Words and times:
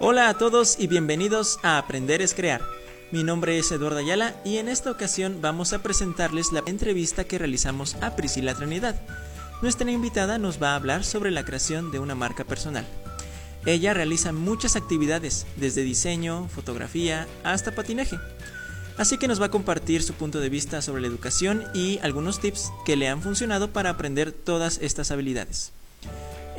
Hola 0.00 0.28
a 0.28 0.34
todos 0.34 0.76
y 0.78 0.86
bienvenidos 0.86 1.58
a 1.64 1.76
Aprender 1.76 2.22
es 2.22 2.32
Crear. 2.32 2.62
Mi 3.10 3.24
nombre 3.24 3.58
es 3.58 3.72
Eduardo 3.72 3.98
Ayala 3.98 4.40
y 4.44 4.58
en 4.58 4.68
esta 4.68 4.92
ocasión 4.92 5.40
vamos 5.42 5.72
a 5.72 5.80
presentarles 5.80 6.52
la 6.52 6.62
entrevista 6.66 7.24
que 7.24 7.36
realizamos 7.36 7.96
a 8.00 8.14
Priscila 8.14 8.54
Trinidad. 8.54 8.94
Nuestra 9.60 9.90
invitada 9.90 10.38
nos 10.38 10.62
va 10.62 10.70
a 10.70 10.76
hablar 10.76 11.02
sobre 11.02 11.32
la 11.32 11.44
creación 11.44 11.90
de 11.90 11.98
una 11.98 12.14
marca 12.14 12.44
personal. 12.44 12.86
Ella 13.66 13.92
realiza 13.92 14.30
muchas 14.30 14.76
actividades, 14.76 15.48
desde 15.56 15.82
diseño, 15.82 16.48
fotografía, 16.48 17.26
hasta 17.42 17.72
patinaje. 17.72 18.20
Así 18.98 19.18
que 19.18 19.26
nos 19.26 19.40
va 19.40 19.46
a 19.46 19.50
compartir 19.50 20.04
su 20.04 20.14
punto 20.14 20.38
de 20.38 20.48
vista 20.48 20.80
sobre 20.80 21.00
la 21.00 21.08
educación 21.08 21.64
y 21.74 21.98
algunos 22.04 22.38
tips 22.38 22.70
que 22.86 22.94
le 22.94 23.08
han 23.08 23.20
funcionado 23.20 23.72
para 23.72 23.90
aprender 23.90 24.30
todas 24.30 24.78
estas 24.78 25.10
habilidades. 25.10 25.72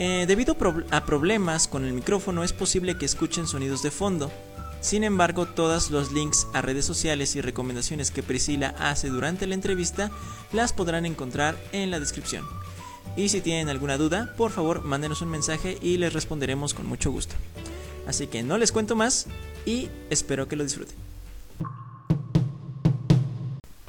Eh, 0.01 0.23
debido 0.29 0.55
a 0.91 1.05
problemas 1.05 1.67
con 1.67 1.83
el 1.83 1.91
micrófono 1.91 2.45
es 2.45 2.53
posible 2.53 2.97
que 2.97 3.05
escuchen 3.05 3.47
sonidos 3.47 3.83
de 3.83 3.91
fondo. 3.91 4.31
Sin 4.79 5.03
embargo, 5.03 5.45
todos 5.45 5.91
los 5.91 6.13
links 6.13 6.47
a 6.53 6.61
redes 6.61 6.85
sociales 6.85 7.35
y 7.35 7.41
recomendaciones 7.41 8.09
que 8.09 8.23
Priscila 8.23 8.73
hace 8.79 9.09
durante 9.09 9.45
la 9.45 9.55
entrevista 9.55 10.09
las 10.53 10.71
podrán 10.71 11.05
encontrar 11.05 11.57
en 11.73 11.91
la 11.91 11.99
descripción. 11.99 12.47
Y 13.17 13.27
si 13.27 13.41
tienen 13.41 13.67
alguna 13.67 13.97
duda, 13.97 14.33
por 14.37 14.51
favor 14.51 14.85
mándenos 14.85 15.21
un 15.21 15.31
mensaje 15.31 15.77
y 15.81 15.97
les 15.97 16.13
responderemos 16.13 16.73
con 16.73 16.85
mucho 16.85 17.11
gusto. 17.11 17.35
Así 18.07 18.27
que 18.27 18.41
no 18.41 18.57
les 18.57 18.71
cuento 18.71 18.95
más 18.95 19.27
y 19.65 19.89
espero 20.09 20.47
que 20.47 20.55
lo 20.55 20.63
disfruten. 20.63 20.95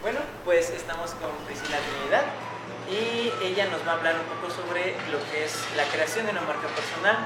Bueno, 0.03 0.19
pues 0.45 0.71
estamos 0.71 1.13
con 1.13 1.31
Priscila 1.47 1.79
Trinidad 1.79 2.50
y 2.91 3.31
ella 3.43 3.71
nos 3.71 3.87
va 3.87 3.93
a 3.93 3.97
hablar 4.03 4.17
un 4.19 4.27
poco 4.27 4.51
sobre 4.51 4.99
lo 5.15 5.23
que 5.31 5.45
es 5.47 5.55
la 5.77 5.85
creación 5.85 6.27
de 6.27 6.33
una 6.33 6.43
marca 6.43 6.67
personal. 6.75 7.23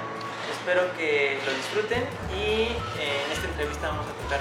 Espero 0.52 0.84
que 0.96 1.40
lo 1.40 1.52
disfruten 1.56 2.04
y 2.36 2.68
eh, 3.00 3.24
en 3.24 3.32
esta 3.32 3.48
entrevista 3.48 3.88
vamos 3.88 4.04
a 4.04 4.14
tocar 4.20 4.40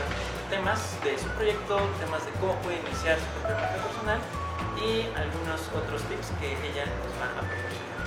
temas 0.52 1.00
de 1.04 1.16
su 1.16 1.28
proyecto, 1.40 1.80
temas 2.04 2.28
de 2.28 2.32
cómo 2.44 2.60
puede 2.60 2.84
iniciar 2.84 3.16
su 3.16 3.28
propia 3.40 3.56
marca 3.56 3.80
personal 3.88 4.20
y 4.76 5.08
algunos 5.16 5.64
otros 5.72 6.04
tips 6.12 6.36
que 6.44 6.60
ella 6.60 6.84
nos 6.92 7.16
va 7.16 7.32
a 7.32 7.44
proporcionar. 7.48 8.04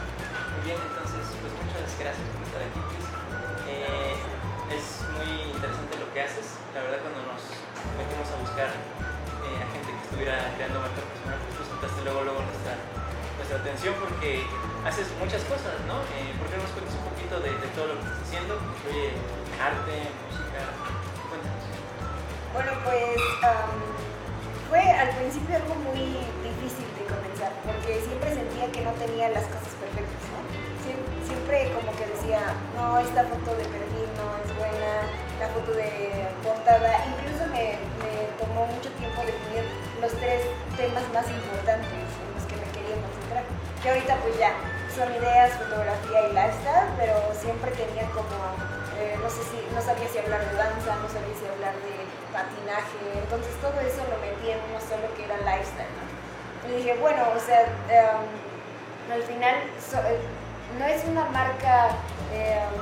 Muy 0.53 0.61
bien, 0.69 0.77
entonces 0.77 1.25
pues 1.41 1.53
muchas 1.57 1.89
gracias 1.97 2.27
por 2.37 2.45
estar 2.45 2.61
aquí. 2.69 2.81
Eh, 3.65 4.13
es 4.77 5.01
muy 5.17 5.57
interesante 5.57 5.97
lo 5.97 6.09
que 6.13 6.21
haces. 6.21 6.61
La 6.77 6.85
verdad 6.85 7.01
cuando 7.01 7.25
nos 7.33 7.41
metimos 7.97 8.29
a 8.29 8.37
buscar 8.45 8.69
eh, 8.69 9.65
a 9.65 9.67
gente 9.73 9.89
que 9.89 10.03
estuviera 10.05 10.53
creando 10.61 10.85
marca 10.85 11.01
personal, 11.01 11.41
pues 11.49 11.65
resultaste 11.65 12.05
luego, 12.05 12.21
luego 12.29 12.41
nuestra 12.45 12.77
atención 13.55 13.95
porque 14.03 14.43
haces 14.83 15.07
muchas 15.23 15.43
cosas, 15.47 15.79
¿no? 15.87 16.03
Eh, 16.19 16.35
¿Por 16.35 16.51
qué 16.51 16.59
no 16.59 16.67
nos 16.67 16.75
cuentas 16.75 16.95
un 16.99 17.07
poquito 17.07 17.39
de, 17.39 17.55
todo 17.79 17.87
lo 17.87 17.95
que 17.95 18.03
estás 18.03 18.23
haciendo? 18.27 18.59
Incluye 18.59 19.15
arte, 19.55 20.11
música, 20.27 20.63
cuéntanos. 21.31 21.63
Bueno, 22.51 22.73
pues 22.83 23.15
fue 24.67 24.83
al 24.83 25.11
principio 25.15 25.63
algo 25.63 25.75
muy 25.87 26.27
difícil 26.43 26.91
de 26.99 27.07
comenzar 27.07 27.55
porque 27.63 28.03
siempre 28.03 28.35
sentía 28.35 28.67
que 28.75 28.83
no 28.83 28.91
tenía 28.99 29.31
las 29.31 29.47
cosas 29.47 29.71
perfectas, 29.79 30.23
¿no? 30.35 30.43
Siempre, 31.23 31.71
como 31.75 31.91
que 31.99 32.07
decía, 32.07 32.43
no, 32.75 32.99
esta 32.99 33.27
foto 33.27 33.51
de 33.59 33.67
perfil 33.67 34.07
no 34.19 34.27
es 34.43 34.51
buena, 34.59 35.07
la 35.39 35.49
foto 35.51 35.75
de 35.75 36.31
portada, 36.43 37.03
incluso 37.11 37.47
me 37.51 37.79
tomó 38.39 38.67
mucho 38.67 38.91
tiempo 38.95 39.23
definir 39.23 39.67
los 40.03 40.13
tres 40.19 40.47
temas 40.79 41.03
más 41.11 41.27
importantes 41.27 42.07
que 43.83 43.89
ahorita 43.91 44.17
pues 44.23 44.39
ya 44.39 44.53
son 44.97 45.13
ideas, 45.13 45.53
fotografía 45.53 46.29
y 46.29 46.33
lifestyle, 46.33 46.89
pero 46.97 47.15
siempre 47.37 47.71
tenía 47.73 48.09
como, 48.17 48.57
eh, 48.97 49.19
no 49.21 49.29
sé 49.29 49.45
si, 49.45 49.61
no 49.75 49.81
sabía 49.83 50.09
si 50.09 50.19
hablar 50.19 50.41
de 50.41 50.57
danza, 50.57 50.97
no 50.97 51.09
sabía 51.13 51.37
si 51.37 51.45
hablar 51.45 51.77
de 51.85 52.09
patinaje, 52.33 53.21
entonces 53.21 53.53
todo 53.61 53.77
eso 53.85 54.01
lo 54.09 54.17
metí 54.25 54.57
en 54.57 54.61
uno 54.73 54.81
solo 54.81 55.13
que 55.13 55.29
era 55.29 55.37
lifestyle, 55.45 55.93
Y 56.65 56.81
dije, 56.81 56.97
bueno, 56.97 57.29
o 57.37 57.41
sea, 57.41 57.69
em, 57.93 58.25
al 59.13 59.23
final 59.23 59.55
eh, 59.55 60.21
no 60.79 60.85
es 60.87 61.05
una 61.05 61.25
marca 61.27 61.93
em, 62.33 62.77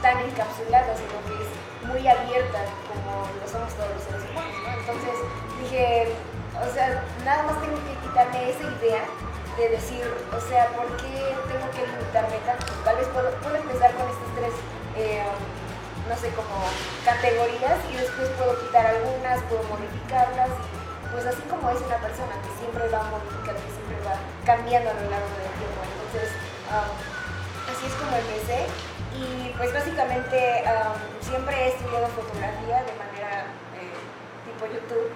tan 0.00 0.18
encapsulada, 0.24 0.96
sino 0.96 1.20
que 1.28 1.36
es 1.44 1.50
muy 1.84 2.08
abierta 2.08 2.60
como 2.88 3.28
lo 3.28 3.44
somos 3.44 3.72
todos 3.76 3.92
los 3.92 4.02
seres 4.08 4.24
humanos, 4.24 4.56
¿no? 4.64 4.72
Entonces 4.72 5.16
dije, 5.60 6.12
o 6.56 6.72
sea, 6.72 7.04
nada 7.24 7.42
más 7.44 7.60
tengo 7.60 7.76
que 7.76 7.94
quitarme 8.08 8.50
esa 8.50 8.64
idea 8.80 9.04
de 9.56 9.68
decir, 9.68 10.04
o 10.04 10.40
sea, 10.40 10.68
¿por 10.74 10.86
qué 10.96 11.34
tengo 11.48 11.66
que 11.74 11.86
limitarme 11.86 12.38
tanto? 12.46 12.66
Tal 12.84 12.96
vez 12.96 13.08
puedo, 13.08 13.28
empezar 13.56 13.92
con 13.94 14.06
estas 14.08 14.30
tres, 14.36 14.54
eh, 14.96 15.22
no 16.08 16.16
sé, 16.16 16.30
como 16.34 16.56
categorías 17.04 17.78
y 17.92 17.96
después 17.96 18.28
puedo 18.38 18.58
quitar 18.60 18.86
algunas, 18.86 19.42
puedo 19.46 19.62
modificarlas 19.70 20.48
y 20.48 20.80
pues 21.12 21.26
así 21.26 21.42
como 21.50 21.70
es 21.70 21.80
una 21.82 21.98
persona 21.98 22.34
que 22.42 22.50
siempre 22.58 22.88
va 22.88 23.02
modificando, 23.10 23.58
que 23.58 23.72
siempre 23.74 23.98
va 24.06 24.14
cambiando 24.46 24.90
a 24.90 24.94
lo 24.94 25.06
largo 25.10 25.34
del 25.42 25.54
tiempo. 25.58 25.80
Entonces, 25.82 26.30
así 26.70 27.84
es 27.86 27.94
como 27.98 28.14
empecé 28.14 28.66
y 29.18 29.50
pues 29.58 29.74
básicamente 29.74 30.64
siempre 31.20 31.54
he 31.54 31.68
estudiado 31.68 32.06
fotografía 32.08 32.82
de 32.86 32.94
manera 32.94 33.50
eh, 33.74 33.94
tipo 34.46 34.66
YouTube 34.66 35.10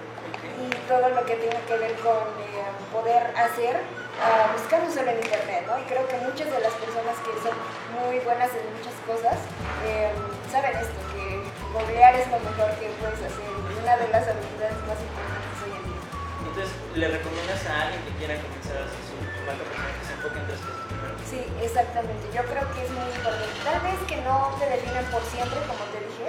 y 0.59 0.67
todo 0.87 1.09
lo 1.09 1.25
que 1.25 1.35
tiene 1.35 1.59
que 1.67 1.77
ver 1.77 1.95
con 1.99 2.27
eh, 2.43 2.63
poder 2.91 3.35
hacer 3.35 3.79
a 4.21 4.55
solo 4.95 5.11
en 5.11 5.19
internet, 5.19 5.67
¿no? 5.67 5.75
Y 5.79 5.83
creo 5.91 6.07
que 6.07 6.15
muchas 6.23 6.47
de 6.47 6.59
las 6.63 6.73
personas 6.79 7.15
que 7.19 7.35
son 7.43 7.55
muy 7.99 8.19
buenas 8.23 8.47
en 8.55 8.63
muchas 8.71 8.95
cosas 9.03 9.35
eh, 9.83 10.07
saben 10.47 10.71
esto, 10.77 10.95
que 11.11 11.43
googlear 11.75 12.15
es 12.15 12.27
lo 12.31 12.39
mejor 12.39 12.71
que 12.79 12.87
puedes 12.95 13.19
hacer 13.19 13.43
una 13.59 13.97
de 13.99 14.07
las 14.07 14.23
habilidades 14.23 14.79
más 14.87 14.99
importantes 15.03 15.55
hoy 15.67 15.73
en 15.75 15.83
día. 15.83 16.01
Entonces, 16.47 16.71
¿le 16.95 17.07
recomiendas 17.11 17.59
a 17.67 17.91
alguien 17.91 18.01
que 18.07 18.13
quiera 18.15 18.33
comenzar 18.39 18.75
a 18.79 18.87
hacer 18.87 19.03
su 19.03 19.15
marca 19.43 19.63
personal 19.67 19.91
que 19.99 20.05
se 20.07 20.13
enfoque 20.15 20.37
en 20.39 20.47
tres 20.47 20.61
cosas? 20.63 20.83
Sí, 21.27 21.41
exactamente. 21.59 22.23
Yo 22.31 22.41
creo 22.47 22.63
que 22.71 22.79
es 22.87 22.91
muy 22.95 23.09
importante. 23.11 23.51
Tal 23.67 23.79
vez 23.83 23.99
que 24.07 24.17
no 24.23 24.55
te 24.55 24.65
definen 24.69 25.05
por 25.11 25.23
siempre, 25.27 25.59
como 25.67 25.83
te 25.91 25.99
dije, 26.07 26.27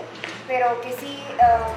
pero 0.50 0.80
que 0.82 0.91
sí 0.98 1.22
um, 1.38 1.70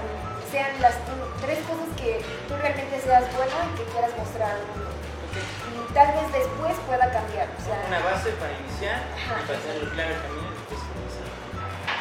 sean 0.50 0.74
las 0.82 0.98
tres 1.44 1.62
cosas 1.70 1.90
que 1.94 2.26
tú 2.50 2.58
realmente 2.58 2.98
seas 2.98 3.30
bueno 3.38 3.54
y 3.70 3.78
que 3.78 3.86
quieras 3.94 4.10
mostrar 4.18 4.58
al 4.58 4.66
mundo 4.74 4.99
y 5.36 5.94
tal 5.94 6.08
vez 6.14 6.32
después 6.34 6.74
pueda 6.88 7.12
cambiar. 7.12 7.48
O 7.58 7.62
sea, 7.62 7.84
una 7.88 8.00
base 8.00 8.32
para 8.34 8.54
iniciar 8.54 9.04
y 9.18 9.48
para 9.48 9.60
tener 9.60 9.90
claro 9.90 10.14
el 10.14 10.22
camino 10.22 10.50
después. 10.70 11.12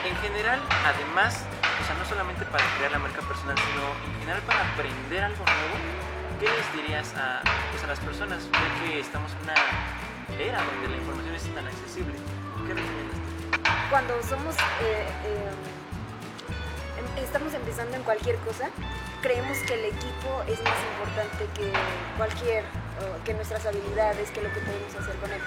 En 0.05 0.17
general, 0.17 0.61
además, 0.87 1.45
o 1.61 1.85
sea, 1.87 1.95
no 1.97 2.05
solamente 2.05 2.45
para 2.47 2.65
crear 2.77 2.93
la 2.93 2.99
marca 2.99 3.21
personal, 3.23 3.57
sino 3.59 3.85
en 4.07 4.21
general 4.21 4.43
para 4.43 4.61
aprender 4.73 5.25
algo 5.25 5.45
nuevo, 5.45 5.77
¿qué 6.41 6.47
les 6.47 6.67
dirías 6.73 7.15
a, 7.17 7.43
pues 7.71 7.83
a 7.85 7.87
las 7.89 8.01
personas? 8.01 8.45
Ya 8.53 8.69
que 8.85 9.01
estamos 9.01 9.31
en 9.33 9.51
una 9.51 9.55
era 10.39 10.63
donde 10.63 10.89
la 10.89 10.97
información 10.97 11.35
es 11.35 11.43
tan 11.55 11.67
accesible. 11.67 12.15
¿Qué 12.67 12.75
recomiendas? 12.75 13.19
Cuando 13.91 14.23
somos... 14.23 14.55
Eh, 14.83 15.09
eh, 15.25 15.51
em, 16.99 17.25
estamos 17.25 17.53
empezando 17.55 17.97
en 17.97 18.03
cualquier 18.03 18.37
cosa, 18.37 18.71
creemos 19.23 19.59
que 19.67 19.75
el 19.75 19.85
equipo 19.87 20.43
es 20.47 20.63
más 20.63 20.79
importante 20.95 21.47
que 21.55 21.73
cualquier, 22.17 22.65
que 23.25 23.35
nuestras 23.35 23.65
habilidades, 23.67 24.31
que 24.31 24.43
lo 24.43 24.53
que 24.53 24.61
podemos 24.61 24.95
hacer 24.95 25.15
con 25.17 25.31
él. 25.33 25.41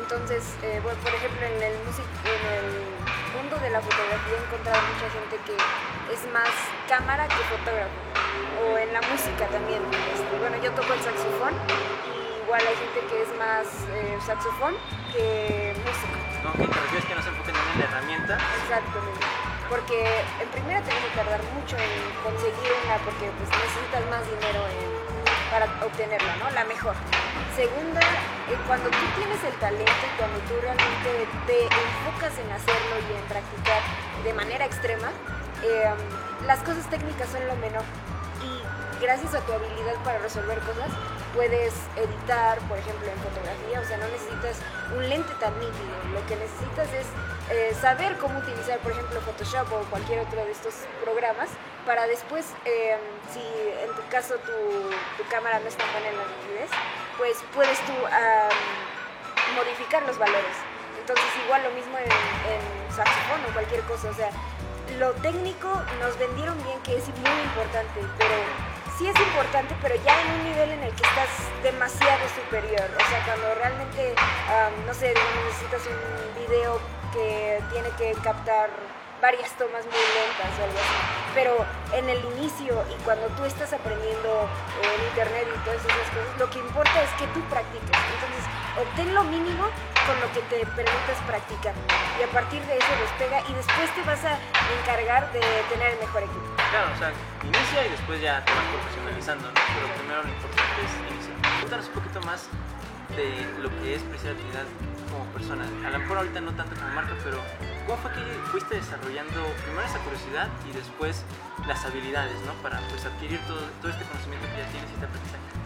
Entonces, 0.00 0.42
eh, 0.62 0.80
por 0.82 1.14
ejemplo, 1.14 1.46
en 1.46 1.62
el, 1.62 1.74
en 1.74 2.42
el 2.54 2.68
mundo 3.34 3.56
de 3.56 3.70
la 3.70 3.80
fotografía 3.80 4.36
he 4.36 4.44
encontrado 4.44 4.80
mucha 4.94 5.08
gente 5.10 5.36
que 5.46 5.56
es 6.12 6.22
más 6.32 6.50
cámara 6.88 7.26
que 7.26 7.40
fotógrafo, 7.50 7.96
o 8.62 8.78
en 8.78 8.92
la 8.92 9.00
música 9.02 9.46
también. 9.48 9.82
Este, 10.12 10.34
bueno, 10.38 10.56
yo 10.62 10.70
toco 10.72 10.92
el 10.92 11.00
saxofón, 11.00 11.54
y 12.06 12.44
igual 12.44 12.60
hay 12.60 12.76
gente 12.76 13.00
que 13.08 13.16
es 13.22 13.30
más 13.38 13.66
eh, 13.96 14.18
saxofón 14.24 14.74
que 15.12 15.74
música. 15.80 16.18
No, 16.44 16.52
que 16.52 16.68
te 16.68 16.78
refieres 16.78 17.04
que 17.08 17.14
no 17.14 17.22
se 17.22 17.28
enfoquen 17.28 17.54
en 17.56 17.80
la 17.80 17.84
herramienta. 17.86 18.38
Exactamente 18.62 19.24
porque 19.68 20.04
en 20.40 20.48
primera 20.52 20.80
tenemos 20.82 21.08
que 21.08 21.16
tardar 21.16 21.40
mucho 21.56 21.74
en 21.74 21.90
conseguir 22.22 22.70
una 22.84 22.96
porque 23.02 23.32
pues 23.32 23.48
necesitas 23.48 24.04
más 24.12 24.22
dinero 24.28 24.60
para 25.54 25.66
obtenerla, 25.86 26.34
¿no? 26.42 26.50
La 26.50 26.64
mejor. 26.64 26.94
Segunda, 27.54 28.00
eh, 28.00 28.58
cuando 28.66 28.90
tú 28.90 29.06
tienes 29.14 29.38
el 29.44 29.54
talento 29.60 30.02
y 30.02 30.18
cuando 30.18 30.38
tú 30.50 30.54
realmente 30.60 31.28
te 31.46 31.62
enfocas 31.62 32.34
en 32.42 32.50
hacerlo 32.50 32.94
y 33.06 33.14
en 33.14 33.24
practicar 33.30 33.80
de 34.24 34.34
manera 34.34 34.64
extrema, 34.64 35.12
eh, 35.62 35.94
las 36.44 36.58
cosas 36.66 36.90
técnicas 36.90 37.28
son 37.28 37.46
lo 37.46 37.54
menor. 37.62 37.84
Y 38.42 39.00
gracias 39.00 39.32
a 39.36 39.40
tu 39.46 39.52
habilidad 39.52 39.94
para 40.02 40.18
resolver 40.18 40.58
cosas, 40.58 40.90
puedes 41.34 41.74
editar, 41.96 42.58
por 42.68 42.78
ejemplo, 42.78 43.06
en 43.10 43.18
fotografía, 43.18 43.80
o 43.80 43.84
sea, 43.84 43.98
no 43.98 44.06
necesitas 44.08 44.56
un 44.96 45.08
lente 45.08 45.34
tan 45.40 45.52
nítido, 45.58 45.94
lo 46.14 46.24
que 46.26 46.36
necesitas 46.36 46.88
es 46.94 47.06
eh, 47.50 47.74
saber 47.74 48.16
cómo 48.18 48.38
utilizar, 48.38 48.78
por 48.78 48.92
ejemplo, 48.92 49.20
Photoshop 49.20 49.70
o 49.72 49.80
cualquier 49.90 50.20
otro 50.20 50.44
de 50.44 50.52
estos 50.52 50.74
programas 51.02 51.50
para 51.84 52.06
después, 52.06 52.46
eh, 52.64 52.96
si 53.32 53.42
en 53.82 53.94
tu 53.94 54.08
caso 54.08 54.36
tu, 54.46 55.24
cámara 55.28 55.58
no 55.58 55.66
está 55.66 55.84
buena 55.90 56.08
en 56.08 56.16
la 56.16 56.22
nitidez, 56.22 56.70
pues 57.18 57.36
puedes 57.52 57.78
tú 57.80 57.92
modificar 59.56 60.06
los 60.06 60.16
valores. 60.16 60.56
Entonces 61.00 61.26
igual 61.44 61.64
lo 61.64 61.70
mismo 61.70 61.98
en, 61.98 62.04
en 62.04 62.94
saxofón 62.94 63.40
o 63.50 63.52
cualquier 63.52 63.80
cosa, 63.82 64.08
o 64.10 64.14
sea, 64.14 64.30
lo 64.98 65.12
técnico 65.14 65.68
nos 66.00 66.16
vendieron 66.18 66.62
bien 66.62 66.78
que 66.82 66.96
es 66.96 67.08
muy 67.08 67.40
importante, 67.42 68.00
pero 68.16 68.34
sí 68.98 69.06
es 69.08 69.18
importante, 69.20 69.74
pero 69.82 69.94
ya 69.96 70.20
en 70.20 70.30
un 70.32 70.44
nivel 70.44 70.70
en 70.70 70.82
el 70.82 70.94
que 70.94 71.02
estás 71.02 71.28
demasiado 71.62 72.22
superior. 72.34 72.88
O 72.94 73.08
sea, 73.10 73.24
cuando 73.24 73.54
realmente, 73.56 74.14
no 74.86 74.94
sé, 74.94 75.14
necesitas 75.46 75.82
un 75.86 76.42
video 76.42 76.80
que 77.12 77.62
tiene 77.72 77.90
que 77.98 78.12
captar 78.22 78.70
varias 79.22 79.50
tomas 79.52 79.84
muy 79.86 79.94
lentas 79.94 80.58
o 80.60 80.64
algo 80.64 80.78
así. 80.78 80.96
Pero 81.34 81.56
en 81.92 82.08
el 82.10 82.24
inicio 82.36 82.84
y 82.90 82.94
cuando 83.04 83.26
tú 83.28 83.44
estás 83.44 83.72
aprendiendo 83.72 84.48
en 84.82 85.04
internet 85.08 85.48
y 85.48 85.58
todas 85.64 85.80
esas 85.80 86.08
cosas, 86.10 86.38
lo 86.38 86.50
que 86.50 86.58
importa 86.58 87.02
es 87.02 87.10
que 87.18 87.26
tú 87.28 87.40
practiques. 87.48 87.98
Entonces, 88.14 88.44
obtén 88.78 89.14
lo 89.14 89.24
mínimo 89.24 89.66
con 90.06 90.20
lo 90.20 90.28
que 90.32 90.40
te 90.52 90.64
permitas 90.76 91.18
practicar. 91.26 91.74
Y 92.20 92.22
a 92.22 92.30
partir 92.30 92.62
de 92.64 92.78
eso 92.78 92.92
despega 93.00 93.40
y 93.48 93.52
después 93.54 93.88
te 93.94 94.02
vas 94.02 94.24
a 94.24 94.38
encargar 94.80 95.32
de 95.32 95.42
tener 95.72 95.94
el 95.94 95.98
mejor 96.00 96.22
equipo. 96.22 96.46
Claro, 96.70 96.88
o 96.94 96.98
sea, 96.98 97.12
inicia 97.42 97.86
y 97.86 97.90
después 97.90 98.20
ya 98.20 98.44
te 98.44 98.52
vas 98.52 98.64
profesionalizando, 98.72 99.48
¿no? 99.48 99.60
Pero 99.74 99.86
primero 99.96 100.22
lo 100.22 100.28
importante 100.28 100.78
es 100.84 100.92
iniciar. 101.12 101.36
Cuéntanos 101.60 101.86
un 101.88 101.94
poquito 101.94 102.20
más 102.22 102.48
de 103.16 103.46
lo 103.62 103.68
que 103.80 103.94
es 103.94 104.02
Actividad 104.24 104.64
como 105.12 105.26
persona. 105.36 105.64
A 105.86 105.90
lo 105.90 105.98
mejor 105.98 106.16
ahorita 106.18 106.40
no 106.40 106.52
tanto 106.54 106.74
como 106.76 106.88
marca, 106.94 107.12
pero 107.22 107.36
¿cómo 107.86 107.98
fue 107.98 108.10
que 108.12 108.24
fuiste 108.50 108.76
desarrollando 108.76 109.44
primero 109.62 109.86
esa 109.86 109.98
curiosidad 109.98 110.48
y 110.66 110.72
después 110.72 111.22
las 111.68 111.84
habilidades, 111.84 112.40
¿no? 112.46 112.54
Para 112.62 112.80
pues 112.88 113.04
adquirir 113.04 113.38
todo, 113.46 113.60
todo 113.82 113.92
este 113.92 114.04
conocimiento 114.04 114.48
que 114.48 114.62
ya 114.64 114.68
tienes 114.72 114.90
y 114.90 114.94
este 114.94 115.04
aprendizaje. 115.04 115.63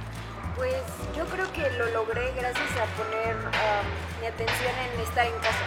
Pues 0.59 0.83
yo 1.15 1.23
creo 1.31 1.47
que 1.55 1.71
lo 1.79 1.87
logré 1.95 2.35
gracias 2.35 2.71
a 2.75 2.85
poner 2.99 3.31
um, 3.39 3.87
mi 4.19 4.27
atención 4.27 4.75
en 4.75 5.01
estar 5.07 5.25
en 5.25 5.39
casa. 5.39 5.63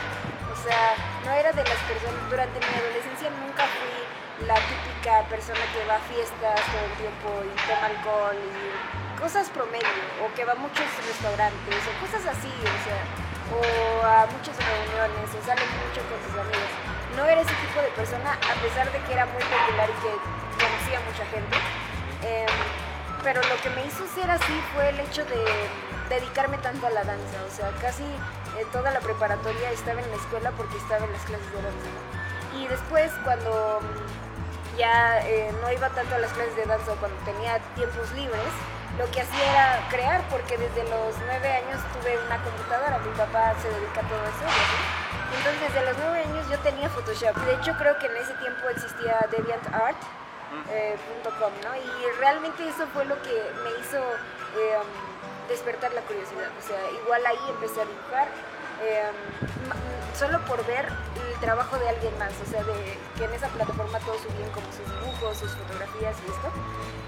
O 0.52 0.56
sea, 0.68 1.00
no 1.24 1.32
era 1.32 1.56
de 1.56 1.64
las 1.64 1.80
personas, 1.88 2.20
durante 2.30 2.60
mi 2.60 2.76
adolescencia 2.76 3.32
nunca 3.40 3.64
fui 3.72 4.46
la 4.46 4.60
típica 4.68 5.24
persona 5.32 5.64
que 5.72 5.80
va 5.88 5.96
a 5.96 6.04
fiestas 6.12 6.60
todo 6.76 6.84
el 6.84 6.96
tiempo 7.00 7.30
y 7.40 7.52
toma 7.72 7.88
alcohol 7.88 8.36
y 8.36 9.16
cosas 9.16 9.48
promedio, 9.56 10.04
o 10.20 10.34
que 10.36 10.44
va 10.44 10.54
a 10.54 10.60
muchos 10.60 10.84
restaurantes, 11.08 11.80
o 11.88 11.92
cosas 12.04 12.28
así, 12.28 12.52
o 12.52 12.80
sea, 12.84 13.02
o 13.56 13.60
a 14.04 14.28
muchas 14.28 14.60
reuniones, 14.60 15.32
o 15.32 15.40
sale 15.40 15.64
mucho 15.88 16.04
con 16.12 16.20
sus 16.20 16.36
amigos. 16.36 16.72
No 17.16 17.24
era 17.24 17.40
ese 17.40 17.56
tipo 17.64 17.80
de 17.80 17.96
persona, 17.96 18.36
a 18.36 18.56
pesar 18.60 18.92
de 18.92 19.00
que 19.08 19.14
era 19.16 19.24
muy 19.24 19.40
popular 19.40 19.88
y 19.88 19.98
que 20.04 20.14
conocía 20.60 21.00
a 21.00 21.04
mucha 21.08 21.24
gente. 21.32 21.56
Em, 22.28 22.91
pero 23.24 23.42
lo 23.42 23.56
que 23.62 23.70
me 23.70 23.86
hizo 23.86 24.08
ser 24.16 24.30
así 24.30 24.54
fue 24.74 24.90
el 24.90 25.00
hecho 25.00 25.24
de 25.26 25.46
dedicarme 26.10 26.58
tanto 26.58 26.88
a 26.88 26.90
la 26.90 27.04
danza, 27.04 27.38
o 27.48 27.56
sea, 27.56 27.72
casi 27.82 28.04
eh, 28.04 28.66
toda 28.72 28.92
la 28.92 29.00
preparatoria 29.00 29.72
estaba 29.72 30.02
en 30.02 30.10
la 30.10 30.18
escuela 30.18 30.52
porque 30.52 30.78
estaba 30.78 31.06
en 31.06 31.12
las 31.14 31.22
clases 31.24 31.48
de 31.52 31.62
danza. 31.62 31.90
Y 32.58 32.68
después 32.68 33.12
cuando 33.24 33.80
mm, 33.82 34.78
ya 34.78 35.22
eh, 35.28 35.54
no 35.62 35.72
iba 35.72 35.90
tanto 35.90 36.16
a 36.16 36.20
las 36.20 36.32
clases 36.34 36.56
de 36.56 36.66
danza, 36.66 36.94
cuando 37.00 37.18
tenía 37.24 37.60
tiempos 37.76 38.12
libres, 38.14 38.54
lo 38.98 39.10
que 39.12 39.22
hacía 39.22 39.52
era 39.52 39.88
crear, 39.90 40.22
porque 40.30 40.58
desde 40.58 40.84
los 40.90 41.16
nueve 41.26 41.48
años 41.48 41.80
tuve 41.94 42.18
una 42.26 42.44
computadora, 42.44 42.98
mi 43.00 43.14
papá 43.16 43.56
se 43.62 43.70
dedica 43.70 44.02
a 44.02 44.10
todo 44.10 44.24
eso. 44.26 44.46
Entonces 45.32 45.74
desde 45.74 45.86
los 45.86 45.98
nueve 45.98 46.24
años 46.28 46.50
yo 46.50 46.60
tenía 46.60 46.90
Photoshop. 46.90 47.36
De 47.46 47.54
hecho 47.56 47.74
creo 47.78 47.98
que 48.00 48.08
en 48.08 48.18
ese 48.18 48.34
tiempo 48.36 48.68
existía 48.68 49.16
DeviantArt 49.32 49.96
eh, 50.69 50.95
¿no? 51.63 51.75
Y 51.75 52.19
realmente 52.19 52.68
eso 52.68 52.86
fue 52.94 53.06
lo 53.06 53.21
que 53.21 53.31
me 53.63 53.69
hizo 53.80 53.98
eh, 53.98 54.77
um, 54.77 55.48
despertar 55.48 55.94
la 55.94 56.01
curiosidad. 56.01 56.50
O 56.57 56.68
sea, 56.68 56.77
igual 57.03 57.25
ahí 57.25 57.39
empecé 57.50 57.81
a 57.81 57.86
dibujar, 57.86 58.27
um, 58.27 60.15
solo 60.15 60.39
por 60.45 60.65
ver 60.65 60.88
el 60.88 61.39
trabajo 61.39 61.77
de 61.77 61.89
alguien 61.89 62.18
más, 62.19 62.33
o 62.45 62.50
sea, 62.50 62.63
de 62.63 62.98
que 63.18 63.25
en 63.25 63.33
esa 63.33 63.48
plataforma 63.48 64.00
todos 64.00 64.21
subían 64.21 64.50
como 64.51 64.68
sus 64.71 64.88
dibujos, 65.00 65.38
sus 65.38 65.51
fotografías 65.51 66.15
y 66.27 66.31
esto. 66.31 66.51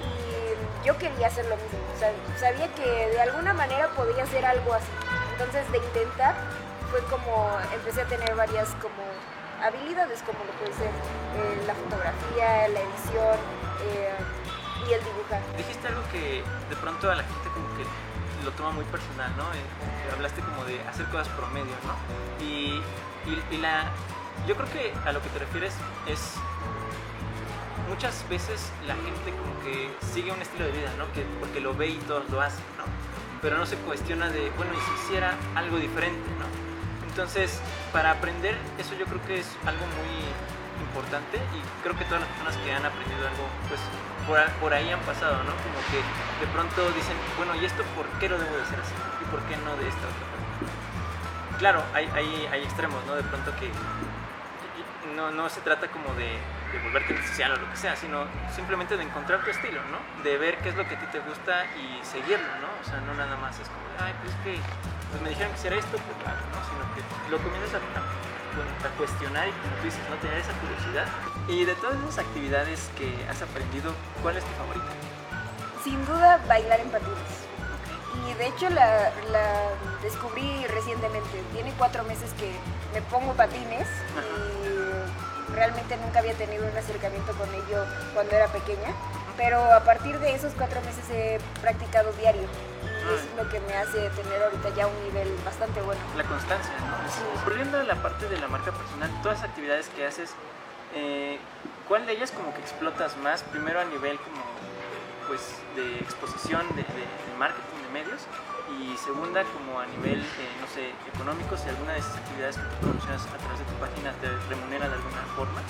Y 0.02 0.86
yo 0.86 0.98
quería 0.98 1.28
hacer 1.28 1.46
lo 1.46 1.56
mismo, 1.58 1.80
o 1.96 2.00
sea, 2.00 2.12
sabía 2.38 2.74
que 2.76 2.84
de 2.84 3.22
alguna 3.22 3.54
manera 3.54 3.90
podía 3.90 4.24
hacer 4.24 4.46
algo 4.46 4.74
así. 4.74 4.92
Entonces, 5.34 5.70
de 5.72 5.78
intentar, 5.78 6.36
fue 6.92 7.02
como 7.06 7.50
empecé 7.74 8.02
a 8.02 8.06
tener 8.06 8.36
varias 8.36 8.70
como 8.82 9.04
habilidades 9.64 10.22
como 10.24 10.40
lo 10.44 10.52
puede 10.60 10.74
ser 10.74 10.92
eh, 10.92 11.64
la 11.66 11.74
fotografía, 11.74 12.68
la 12.68 12.80
edición 12.80 13.38
eh, 13.88 14.14
y 14.88 14.94
el 14.94 15.04
dibujar. 15.04 15.42
Dijiste 15.58 15.88
algo 15.88 16.02
que 16.12 16.44
de 16.70 16.76
pronto 16.76 17.10
a 17.10 17.16
la 17.16 17.24
gente 17.24 17.50
como 17.54 17.68
que 17.78 17.84
lo 18.44 18.52
toma 18.52 18.72
muy 18.72 18.84
personal, 18.86 19.32
¿no? 19.38 19.44
Eh, 19.54 20.14
hablaste 20.14 20.42
como 20.42 20.66
de 20.66 20.82
hacer 20.82 21.06
cosas 21.08 21.30
promedio, 21.30 21.74
¿no? 21.88 21.96
Y, 22.44 22.82
y, 23.52 23.58
la, 23.58 23.90
yo 24.46 24.56
creo 24.56 24.70
que 24.72 24.94
a 25.08 25.14
lo 25.14 25.22
que 25.22 25.30
te 25.30 25.40
refieres 25.40 25.74
es 26.08 26.36
muchas 27.88 28.28
veces 28.28 28.70
la 28.86 28.96
gente 28.96 29.32
como 29.32 29.64
que 29.64 29.90
sigue 30.14 30.32
un 30.32 30.42
estilo 30.42 30.66
de 30.66 30.72
vida, 30.72 30.92
¿no? 30.98 31.10
Que, 31.14 31.24
porque 31.40 31.62
lo 31.62 31.74
ve 31.74 31.88
y 31.88 31.98
todos 32.00 32.30
lo 32.30 32.42
hacen, 32.42 32.66
¿no? 32.78 32.84
Pero 33.42 33.58
no 33.58 33.66
se 33.66 33.78
cuestiona 33.78 34.30
de, 34.30 34.50
bueno, 34.58 34.74
y 34.74 34.78
si 34.78 35.06
hiciera 35.06 35.38
algo 35.56 35.78
diferente, 35.78 36.30
¿no? 36.40 36.46
Entonces, 37.08 37.62
para 37.94 38.12
aprender, 38.12 38.58
eso 38.80 38.96
yo 38.98 39.06
creo 39.06 39.22
que 39.26 39.40
es 39.40 39.48
algo 39.66 39.86
muy 40.02 40.26
importante 40.82 41.38
y 41.38 41.62
creo 41.84 41.96
que 41.96 42.04
todas 42.06 42.22
las 42.26 42.30
personas 42.34 42.58
que 42.58 42.74
han 42.74 42.84
aprendido 42.84 43.22
algo, 43.22 43.46
pues 43.70 43.80
por, 44.60 44.74
ahí 44.74 44.90
han 44.90 45.00
pasado, 45.02 45.38
¿no? 45.46 45.54
Como 45.62 45.80
que 45.94 46.02
de 46.42 46.48
pronto 46.52 46.82
dicen, 46.98 47.16
bueno, 47.38 47.54
¿y 47.56 47.64
esto 47.64 47.84
por 47.96 48.10
qué 48.20 48.28
lo 48.28 48.40
debo 48.40 48.58
de 48.58 48.64
hacer 48.64 48.80
así? 48.82 48.94
¿Y 49.22 49.26
por 49.30 49.40
qué 49.46 49.56
no 49.58 49.78
de 49.78 49.88
esta 49.88 50.10
otra 50.10 50.26
forma? 50.26 51.58
Claro, 51.60 51.84
hay, 51.94 52.10
hay, 52.16 52.50
hay 52.52 52.64
extremos, 52.64 53.00
¿no? 53.06 53.16
De 53.16 53.24
pronto 53.24 53.54
que 53.62 53.70
no, 55.16 55.32
no 55.32 55.48
se 55.50 55.62
trata 55.62 55.88
como 55.88 56.14
de, 56.16 56.42
de 56.74 56.80
volverte 56.80 57.16
social 57.28 57.54
o 57.54 57.58
lo 57.58 57.70
que 57.70 57.78
sea, 57.78 57.96
sino 57.96 58.26
simplemente 58.54 58.98
de 58.98 59.04
encontrar 59.04 59.44
tu 59.44 59.52
estilo, 59.52 59.80
¿no? 59.94 60.02
De 60.24 60.38
ver 60.38 60.58
qué 60.58 60.70
es 60.70 60.76
lo 60.76 60.88
que 60.88 60.96
a 60.96 61.00
ti 61.00 61.06
te 61.12 61.20
gusta 61.20 61.66
y 61.78 62.04
seguirlo, 62.04 62.50
¿no? 62.60 62.70
O 62.82 62.84
sea, 62.84 63.00
no 63.02 63.14
nada 63.14 63.38
más 63.38 63.60
es 63.60 63.70
como, 63.70 63.86
ay, 64.02 64.14
pues 64.24 64.34
que 64.44 64.58
pues 65.12 65.22
me 65.22 65.30
dijeron 65.30 65.54
que 65.54 65.60
hiciera 65.60 65.78
esto, 65.78 65.98
pues 65.98 66.18
claro, 66.26 66.42
¿no? 66.50 66.58
Sino 66.66 66.82
que 66.98 67.02
lo 67.30 67.38
comienzas 67.38 67.78
a, 67.78 68.88
a, 68.88 68.90
cuestionar 68.98 69.48
y 69.48 69.52
como 69.52 69.76
tú 69.78 69.86
dices, 69.86 70.02
¿no? 70.10 70.16
Tener 70.18 70.38
esa 70.38 70.54
curiosidad. 70.58 71.06
Y 71.48 71.66
de 71.66 71.76
todas 71.76 71.98
esas 72.02 72.26
actividades 72.26 72.90
que 72.98 73.08
has 73.30 73.42
aprendido, 73.42 73.94
¿cuál 74.24 74.38
es 74.38 74.44
tu 74.44 74.52
favorita? 74.58 74.90
Sin 75.84 76.04
duda, 76.06 76.42
bailar 76.48 76.80
en 76.80 76.90
patines. 76.90 77.46
Y 78.26 78.34
de 78.36 78.48
hecho 78.48 78.70
la, 78.70 79.12
la, 79.30 79.70
descubrí 80.02 80.66
recientemente. 80.68 81.44
Tiene 81.54 81.74
cuatro 81.78 82.04
meses 82.06 82.32
que 82.34 82.52
me 82.94 83.02
pongo 83.04 83.34
patines 83.34 83.88
y 84.18 84.63
realmente 85.64 85.96
nunca 85.98 86.20
había 86.20 86.34
tenido 86.34 86.68
un 86.68 86.78
acercamiento 86.78 87.32
con 87.34 87.48
ello 87.54 87.86
cuando 88.14 88.36
era 88.36 88.48
pequeña. 88.48 88.92
Pero 89.38 89.58
a 89.64 89.80
partir 89.84 90.20
de 90.20 90.36
esos 90.36 90.54
cuatro 90.54 90.80
meses 90.82 91.10
he 91.10 91.40
practicado 91.62 92.12
diario 92.14 92.44
es 92.44 93.22
lo 93.36 93.50
que 93.50 93.60
me 93.62 93.74
hace 93.74 94.10
tener 94.12 94.44
ahorita 94.44 94.70
ya 94.76 94.88
un 94.88 95.04
nivel 95.04 95.28
bastante 95.44 95.82
bueno. 95.82 96.00
La 96.16 96.24
constancia, 96.24 96.74
¿no? 96.80 97.10
Sí. 97.10 97.22
Volviendo 97.44 97.80
a 97.80 97.84
la 97.84 97.96
parte 97.96 98.30
de 98.30 98.38
la 98.40 98.48
marca 98.48 98.72
personal, 98.72 99.10
todas 99.24 99.42
las 99.42 99.50
actividades 99.50 99.90
que 99.90 100.06
haces, 100.06 100.32
eh, 100.96 101.40
¿cuál 101.88 102.06
de 102.06 102.14
ellas 102.14 102.32
como 102.32 102.54
que 102.54 102.62
explotas 102.62 103.18
más? 103.18 103.44
Primero 103.44 103.80
a 103.80 103.86
nivel 103.86 104.18
como 104.20 104.44
pues 105.28 105.56
de 105.76 106.00
exposición, 106.00 106.68
de, 106.76 106.86
marketing, 107.40 107.80
de 107.88 108.04
medios, 108.04 108.22
y 108.80 108.98
segunda 108.98 109.44
como 109.44 109.80
a 109.80 109.86
nivel, 109.86 110.20
eh, 110.20 110.52
no 110.60 110.68
sé, 110.68 110.92
económico, 111.14 111.58
si 111.58 111.70
alguna 111.70 111.94
de 111.94 112.00
esas 112.00 112.18
actividades 112.18 112.58
que 112.58 112.64
tú 112.64 112.76
promocionas 112.82 113.26
a 113.28 113.38
través 113.38 113.60
de 113.60 113.66
tu 113.66 113.76
página 113.80 114.12
te 114.22 114.28
remunera 114.50 114.88
de 114.88 114.96
alguna 114.96 115.13
forma 115.36 115.62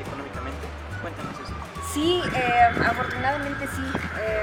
económicamente. 0.00 0.66
Cuéntanos 1.00 1.34
eso. 1.38 1.54
Sí, 1.92 2.22
eh, 2.34 2.68
afortunadamente 2.86 3.66
sí. 3.68 3.86
Eh, 4.18 4.42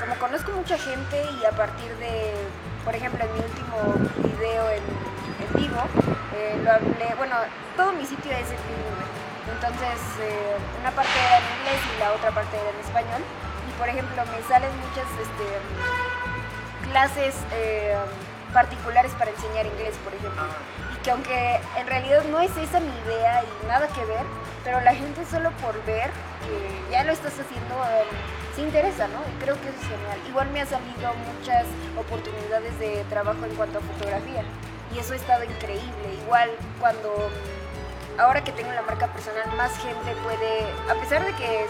como 0.00 0.14
conozco 0.16 0.52
mucha 0.52 0.76
gente 0.78 1.24
y 1.40 1.44
a 1.44 1.52
partir 1.52 1.90
de, 1.96 2.34
por 2.84 2.94
ejemplo, 2.94 3.24
en 3.24 3.32
mi 3.32 3.40
último 3.40 3.76
video 4.28 4.70
en, 4.70 4.82
vivo, 5.54 5.84
eh, 6.34 6.58
lo 6.64 6.72
hablé, 6.72 7.14
bueno, 7.18 7.36
todo 7.76 7.92
mi 7.92 8.06
sitio 8.06 8.32
es 8.32 8.48
en 8.50 8.62
vivo. 8.68 8.92
Entonces, 9.52 10.00
una 10.80 10.90
parte 10.90 11.12
era 11.12 11.38
en 11.38 11.44
inglés 11.60 11.80
y 11.94 12.00
la 12.00 12.12
otra 12.12 12.30
parte 12.30 12.56
era 12.56 12.70
en 12.70 12.80
español. 12.80 13.22
Y 13.68 13.72
por 13.78 13.88
ejemplo, 13.88 14.22
me 14.26 14.42
salen 14.48 14.70
muchas 14.80 15.06
este, 15.20 15.46
clases 16.90 17.34
particulares 18.52 19.12
para 19.12 19.30
enseñar 19.30 19.66
inglés, 19.66 19.94
por 20.04 20.14
ejemplo. 20.14 20.42
Que 21.02 21.10
aunque 21.10 21.60
en 21.76 21.86
realidad 21.86 22.22
no 22.30 22.40
es 22.40 22.56
esa 22.56 22.78
mi 22.78 22.92
idea 23.06 23.42
y 23.42 23.66
nada 23.66 23.88
que 23.88 24.04
ver, 24.04 24.24
pero 24.64 24.80
la 24.80 24.94
gente 24.94 25.24
solo 25.26 25.50
por 25.62 25.74
ver 25.84 26.10
que 26.44 26.92
ya 26.92 27.02
lo 27.04 27.12
estás 27.12 27.32
haciendo 27.32 27.74
um, 27.74 28.54
se 28.54 28.62
interesa, 28.62 29.08
¿no? 29.08 29.18
Y 29.20 29.42
creo 29.42 29.60
que 29.60 29.68
eso 29.68 29.78
es 29.80 29.88
genial. 29.88 30.18
Igual 30.28 30.50
me 30.50 30.60
ha 30.60 30.66
salido 30.66 31.12
muchas 31.34 31.66
oportunidades 31.98 32.78
de 32.78 33.04
trabajo 33.10 33.44
en 33.44 33.54
cuanto 33.56 33.78
a 33.78 33.82
fotografía 33.82 34.44
y 34.94 34.98
eso 34.98 35.14
ha 35.14 35.16
estado 35.16 35.44
increíble. 35.44 36.14
Igual 36.24 36.50
cuando 36.78 37.30
ahora 38.18 38.44
que 38.44 38.52
tengo 38.52 38.70
la 38.72 38.82
marca 38.82 39.08
personal, 39.08 39.50
más 39.56 39.76
gente 39.78 40.14
puede, 40.22 40.66
a 40.90 40.94
pesar 41.00 41.24
de 41.24 41.32
que 41.32 41.66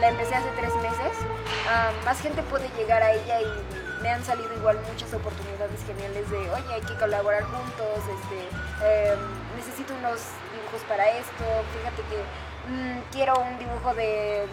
la 0.00 0.08
empecé 0.08 0.34
hace 0.34 0.48
tres 0.56 0.74
meses, 0.76 1.18
um, 1.20 2.04
más 2.04 2.20
gente 2.20 2.42
puede 2.44 2.68
llegar 2.78 3.02
a 3.02 3.12
ella 3.12 3.40
y 3.40 3.89
me 4.02 4.10
han 4.10 4.24
salido 4.24 4.52
igual 4.54 4.78
muchas 4.88 5.12
oportunidades 5.14 5.84
geniales 5.86 6.30
de, 6.30 6.38
oye, 6.50 6.74
hay 6.74 6.80
que 6.82 6.94
colaborar 6.94 7.42
juntos, 7.44 7.98
este, 7.98 9.12
em, 9.12 9.18
necesito 9.56 9.94
unos 9.94 10.20
dibujos 10.52 10.82
para 10.88 11.08
esto, 11.10 11.44
fíjate 11.76 12.02
que 12.08 12.72
mm, 12.72 13.00
quiero 13.12 13.38
un 13.40 13.58
dibujo 13.58 13.94
de, 13.94 14.46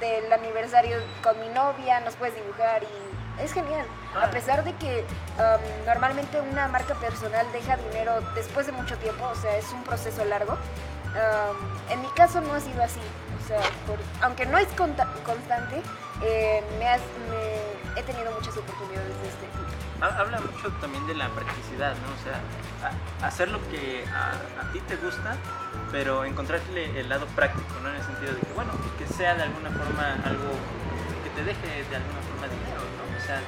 del 0.00 0.32
aniversario 0.32 0.98
con 1.22 1.38
mi 1.40 1.48
novia, 1.48 2.00
nos 2.00 2.14
puedes 2.16 2.34
dibujar 2.34 2.82
y 2.82 3.42
es 3.42 3.52
genial. 3.52 3.86
A 4.20 4.30
pesar 4.30 4.62
de 4.62 4.72
que 4.74 5.04
um, 5.38 5.86
normalmente 5.86 6.40
una 6.40 6.68
marca 6.68 6.94
personal 6.94 7.46
deja 7.52 7.76
dinero 7.76 8.20
después 8.34 8.66
de 8.66 8.72
mucho 8.72 8.96
tiempo, 8.98 9.24
o 9.26 9.34
sea, 9.34 9.56
es 9.56 9.72
un 9.72 9.82
proceso 9.82 10.24
largo, 10.24 10.52
um, 10.52 11.92
en 11.92 12.00
mi 12.00 12.08
caso 12.08 12.40
no 12.40 12.54
ha 12.54 12.60
sido 12.60 12.82
así. 12.82 13.00
O 13.42 13.46
sea, 13.46 13.60
aunque 14.22 14.46
no 14.46 14.56
es 14.56 14.68
constante, 14.68 15.82
eh, 16.22 16.62
me, 16.78 16.86
he 17.96 18.02
tenido 18.02 18.30
muchas 18.32 18.56
oportunidades 18.56 19.14
de 19.22 19.28
este 19.28 19.46
tipo. 19.46 19.74
Habla 20.00 20.40
mucho 20.40 20.70
también 20.80 21.06
de 21.06 21.14
la 21.14 21.28
practicidad, 21.28 21.94
¿no? 21.94 22.08
O 22.12 22.20
sea, 22.22 22.42
hacer 23.26 23.48
lo 23.48 23.60
que 23.70 24.04
a, 24.12 24.72
ti 24.72 24.80
te 24.80 24.96
gusta, 24.96 25.36
pero 25.92 26.24
encontrarle 26.24 26.98
el 26.98 27.08
lado 27.08 27.26
práctico, 27.34 27.72
¿no? 27.82 27.90
En 27.90 27.96
el 27.96 28.02
sentido 28.02 28.34
de 28.34 28.40
que, 28.40 28.52
bueno, 28.54 28.72
que 28.98 29.06
sea 29.06 29.34
de 29.34 29.44
alguna 29.44 29.70
forma 29.70 30.14
algo 30.24 30.50
que 31.22 31.30
te 31.30 31.44
deje 31.44 31.84
de 31.88 31.96
alguna 31.96 32.20
forma 32.20 32.48
dinero, 32.48 32.82
¿no? 32.98 33.04
O 33.16 33.22
sea, 33.24 33.40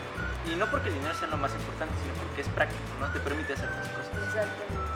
y 0.47 0.57
no 0.57 0.67
porque 0.71 0.89
el 0.89 0.95
dinero 0.95 1.15
sea 1.15 1.29
lo 1.29 1.37
más 1.37 1.53
importante, 1.53 1.95
sino 2.01 2.15
porque 2.15 2.41
es 2.43 2.49
práctico, 2.49 2.89
¿no? 3.01 3.11
Te 3.13 3.21
permite 3.21 3.53
hacer 3.53 3.69
más 3.71 3.89
cosas. 3.89 4.15
Exactamente. 4.15 4.87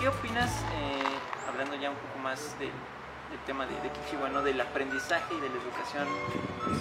¿Qué 0.00 0.08
opinas, 0.08 0.50
eh, 0.74 1.16
hablando 1.48 1.76
ya 1.76 1.90
un 1.90 1.96
poco 1.96 2.18
más 2.18 2.58
de, 2.58 2.66
del 2.66 3.40
tema 3.46 3.64
de, 3.64 3.74
de 3.80 3.88
Kichiwa, 3.88 4.28
¿no? 4.28 4.42
Del 4.42 4.60
aprendizaje 4.60 5.32
y 5.32 5.40
de 5.40 5.48
la 5.48 5.56
educación. 5.56 6.06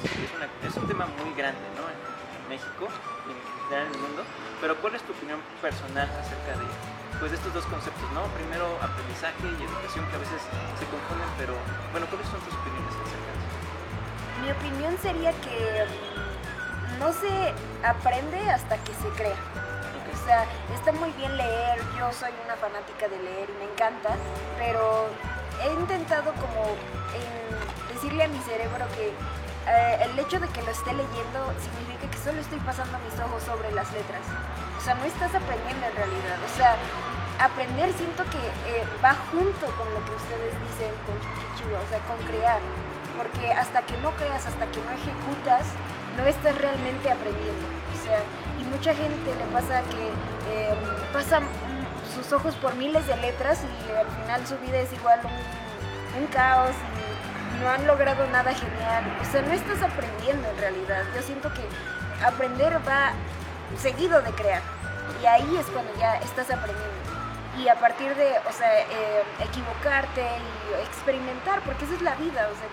Es, 0.03 0.71
es 0.71 0.77
un 0.77 0.87
tema 0.87 1.05
muy 1.05 1.33
grande, 1.33 1.63
¿no? 1.77 2.14
México 2.49 2.87
y 3.27 3.31
en 3.31 3.39
general 3.41 3.87
en 3.87 3.93
el 3.93 3.99
mundo. 3.99 4.21
Pero 4.61 4.75
¿cuál 4.77 4.95
es 4.95 5.03
tu 5.03 5.11
opinión 5.11 5.39
personal 5.61 6.09
acerca 6.19 6.57
de, 6.57 6.67
pues, 7.19 7.31
de 7.31 7.37
estos 7.37 7.53
dos 7.53 7.65
conceptos, 7.65 8.07
¿no? 8.13 8.23
Primero, 8.37 8.65
aprendizaje 8.81 9.45
y 9.45 9.61
educación, 9.63 10.05
que 10.09 10.15
a 10.15 10.21
veces 10.21 10.41
se 10.79 10.85
confunden, 10.87 11.29
pero 11.37 11.53
bueno, 11.91 12.07
¿cuáles 12.07 12.27
son 12.27 12.39
tus 12.41 12.53
opiniones 12.53 12.93
acerca 12.95 13.29
de 13.29 13.39
eso? 13.41 13.57
Mi 14.43 14.49
opinión 14.51 14.93
sería 15.01 15.31
que 15.41 15.85
mm, 15.85 16.99
no 16.99 17.11
se 17.13 17.53
aprende 17.83 18.39
hasta 18.49 18.77
que 18.83 18.93
se 18.93 19.09
crea. 19.15 19.39
O 20.05 20.27
sea, 20.27 20.45
está 20.73 20.91
muy 20.93 21.11
bien 21.11 21.37
leer, 21.37 21.77
yo 21.99 22.11
soy 22.11 22.31
una 22.45 22.55
fanática 22.55 23.07
de 23.07 23.17
leer 23.21 23.49
y 23.49 23.53
me 23.61 23.71
encanta, 23.71 24.15
pero 24.57 25.05
he 25.61 25.71
intentado 25.73 26.33
como 26.33 26.75
decirle 27.93 28.23
a 28.23 28.27
mi 28.27 28.39
cerebro 28.39 28.85
que 28.95 29.13
eh, 29.67 30.05
el 30.05 30.19
hecho 30.19 30.39
de 30.39 30.47
que 30.49 30.61
lo 30.61 30.71
esté 30.71 30.93
leyendo 30.93 31.39
significa 31.57 32.05
que 32.09 32.17
solo 32.19 32.39
estoy 32.39 32.59
pasando 32.59 32.99
mis 32.99 33.17
ojos 33.19 33.41
sobre 33.43 33.71
las 33.71 33.91
letras. 33.93 34.21
O 34.77 34.81
sea, 34.81 34.93
no 34.93 35.05
estás 35.05 35.33
aprendiendo 35.33 35.85
en 35.85 35.95
realidad. 35.95 36.37
O 36.45 36.51
sea, 36.55 36.77
aprender 37.41 37.91
siento 37.93 38.23
que 38.29 38.37
eh, 38.69 38.85
va 39.03 39.17
junto 39.33 39.65
con 39.73 39.89
lo 39.89 40.05
que 40.05 40.13
ustedes 40.13 40.53
dicen 40.69 40.93
con 41.09 41.17
Chichiwa, 41.17 41.81
o 41.81 41.87
sea, 41.89 41.99
con 42.05 42.17
crear. 42.29 42.61
Porque 43.17 43.51
hasta 43.53 43.81
que 43.81 43.97
no 43.97 44.11
creas, 44.11 44.45
hasta 44.45 44.69
que 44.69 44.79
no 44.85 44.91
ejecutas, 44.91 45.65
no 46.17 46.25
estás 46.25 46.55
realmente 46.57 47.09
aprendiendo. 47.09 47.65
O 47.89 47.97
sea, 48.05 48.21
y 48.61 48.63
mucha 48.69 48.93
gente 48.93 49.33
le 49.33 49.45
pasa 49.49 49.81
que 49.89 50.13
eh, 50.53 50.75
pasa 51.11 51.41
sus 52.13 52.31
ojos 52.33 52.53
por 52.55 52.75
miles 52.75 53.07
de 53.07 53.17
letras 53.17 53.59
y 53.65 53.91
al 53.91 54.07
final 54.21 54.45
su 54.45 54.57
vida 54.59 54.77
es 54.77 54.93
igual 54.93 55.19
un, 55.23 56.21
un 56.21 56.27
caos 56.27 56.75
no 57.61 57.69
han 57.69 57.85
logrado 57.87 58.27
nada 58.27 58.53
genial. 58.53 59.03
O 59.21 59.25
sea, 59.25 59.41
no 59.41 59.51
estás 59.51 59.81
aprendiendo 59.81 60.49
en 60.49 60.57
realidad. 60.57 61.03
Yo 61.15 61.21
siento 61.21 61.51
que 61.53 61.67
aprender 62.25 62.79
va 62.87 63.13
seguido 63.77 64.21
de 64.21 64.31
crear. 64.31 64.61
Y 65.21 65.25
ahí 65.25 65.57
es 65.57 65.65
cuando 65.67 65.93
ya 65.97 66.15
estás 66.17 66.49
aprendiendo. 66.51 66.93
Y 67.57 67.67
a 67.69 67.75
partir 67.75 68.13
de, 68.15 68.33
o 68.49 68.51
sea, 68.51 68.81
eh, 68.81 69.23
equivocarte 69.39 70.21
y 70.21 70.83
experimentar, 70.85 71.61
porque 71.61 71.85
esa 71.85 71.95
es 71.95 72.01
la 72.01 72.15
vida. 72.15 72.49
O 72.51 72.55
sea, 72.55 72.67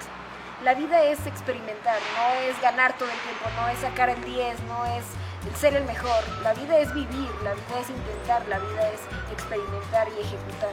la 0.65 0.75
vida 0.75 1.03
es 1.03 1.25
experimentar, 1.27 1.99
no 2.17 2.41
es 2.41 2.61
ganar 2.61 2.97
todo 2.97 3.09
el 3.09 3.19
tiempo, 3.19 3.47
no 3.61 3.69
es 3.69 3.79
sacar 3.79 4.11
el 4.11 4.23
10, 4.25 4.61
no 4.65 4.85
es 4.87 5.05
ser 5.59 5.75
el 5.75 5.85
mejor. 5.85 6.23
La 6.43 6.55
vida 6.55 6.79
es 6.79 6.93
vivir, 6.95 7.31
la 7.43 7.55
vida 7.55 7.81
es 7.81 7.91
intentar, 7.91 8.47
la 8.49 8.59
vida 8.59 8.89
es 8.91 9.01
experimentar 9.33 10.09
y 10.17 10.21
ejecutar 10.21 10.73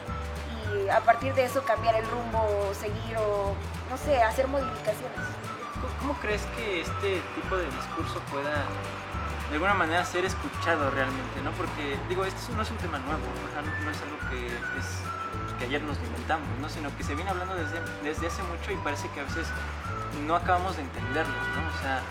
a 0.91 0.99
partir 1.01 1.33
de 1.33 1.45
eso 1.45 1.63
cambiar 1.63 1.95
el 1.95 2.05
rumbo, 2.07 2.73
seguir 2.73 3.17
o, 3.17 3.55
no 3.89 3.97
sé, 3.97 4.21
hacer 4.21 4.47
modificaciones. 4.47 5.19
¿Cómo 5.99 6.13
crees 6.15 6.41
que 6.55 6.81
este 6.81 7.21
tipo 7.35 7.57
de 7.57 7.65
discurso 7.65 8.19
pueda 8.31 8.65
de 9.49 9.55
alguna 9.55 9.73
manera 9.73 10.05
ser 10.05 10.25
escuchado 10.25 10.91
realmente, 10.91 11.41
¿no? 11.43 11.51
Porque, 11.51 11.97
digo, 12.07 12.23
esto 12.23 12.53
no 12.55 12.61
es 12.61 12.69
un 12.69 12.77
tema 12.77 12.99
nuevo, 12.99 13.23
no, 13.83 13.91
es 13.91 14.01
algo 14.01 14.17
que, 14.29 14.45
es, 14.47 15.57
que 15.57 15.65
ayer 15.65 15.81
nos 15.81 15.97
inventamos, 15.97 16.47
¿no? 16.61 16.69
Sino 16.69 16.95
que 16.95 17.03
se 17.03 17.15
viene 17.15 17.31
hablando 17.31 17.55
desde, 17.55 17.79
desde 18.03 18.27
hace 18.27 18.43
mucho 18.43 18.71
y 18.71 18.75
parece 18.77 19.09
que 19.09 19.21
a 19.21 19.23
veces 19.23 19.47
no 20.27 20.35
acabamos 20.35 20.75
de 20.75 20.83
entenderlo, 20.83 21.33
¿no? 21.33 21.67
O 21.67 21.81
sea, 21.81 22.01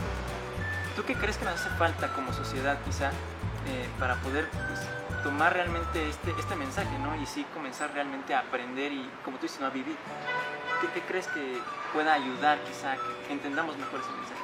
¿tú 0.96 1.04
qué 1.04 1.14
crees 1.14 1.38
que 1.38 1.44
nos 1.44 1.54
hace 1.54 1.70
falta 1.76 2.08
como 2.12 2.32
sociedad 2.32 2.78
quizá 2.84 3.10
eh, 3.68 3.88
para 4.00 4.16
poder 4.16 4.48
pues, 4.50 4.80
tomar 5.28 5.52
realmente 5.52 6.08
este, 6.08 6.30
este 6.38 6.56
mensaje, 6.56 6.98
¿no? 7.00 7.14
Y 7.20 7.26
sí 7.26 7.44
comenzar 7.52 7.92
realmente 7.92 8.32
a 8.32 8.38
aprender 8.38 8.92
y, 8.92 9.10
como 9.26 9.36
tú 9.36 9.42
dices, 9.42 9.60
a 9.60 9.68
vivir. 9.68 9.94
¿Qué, 10.94 11.02
crees 11.02 11.26
que 11.26 11.60
pueda 11.92 12.14
ayudar 12.14 12.58
quizá 12.64 12.96
que 13.26 13.32
entendamos 13.34 13.76
mejor 13.76 14.00
ese 14.00 14.10
mensaje? 14.10 14.40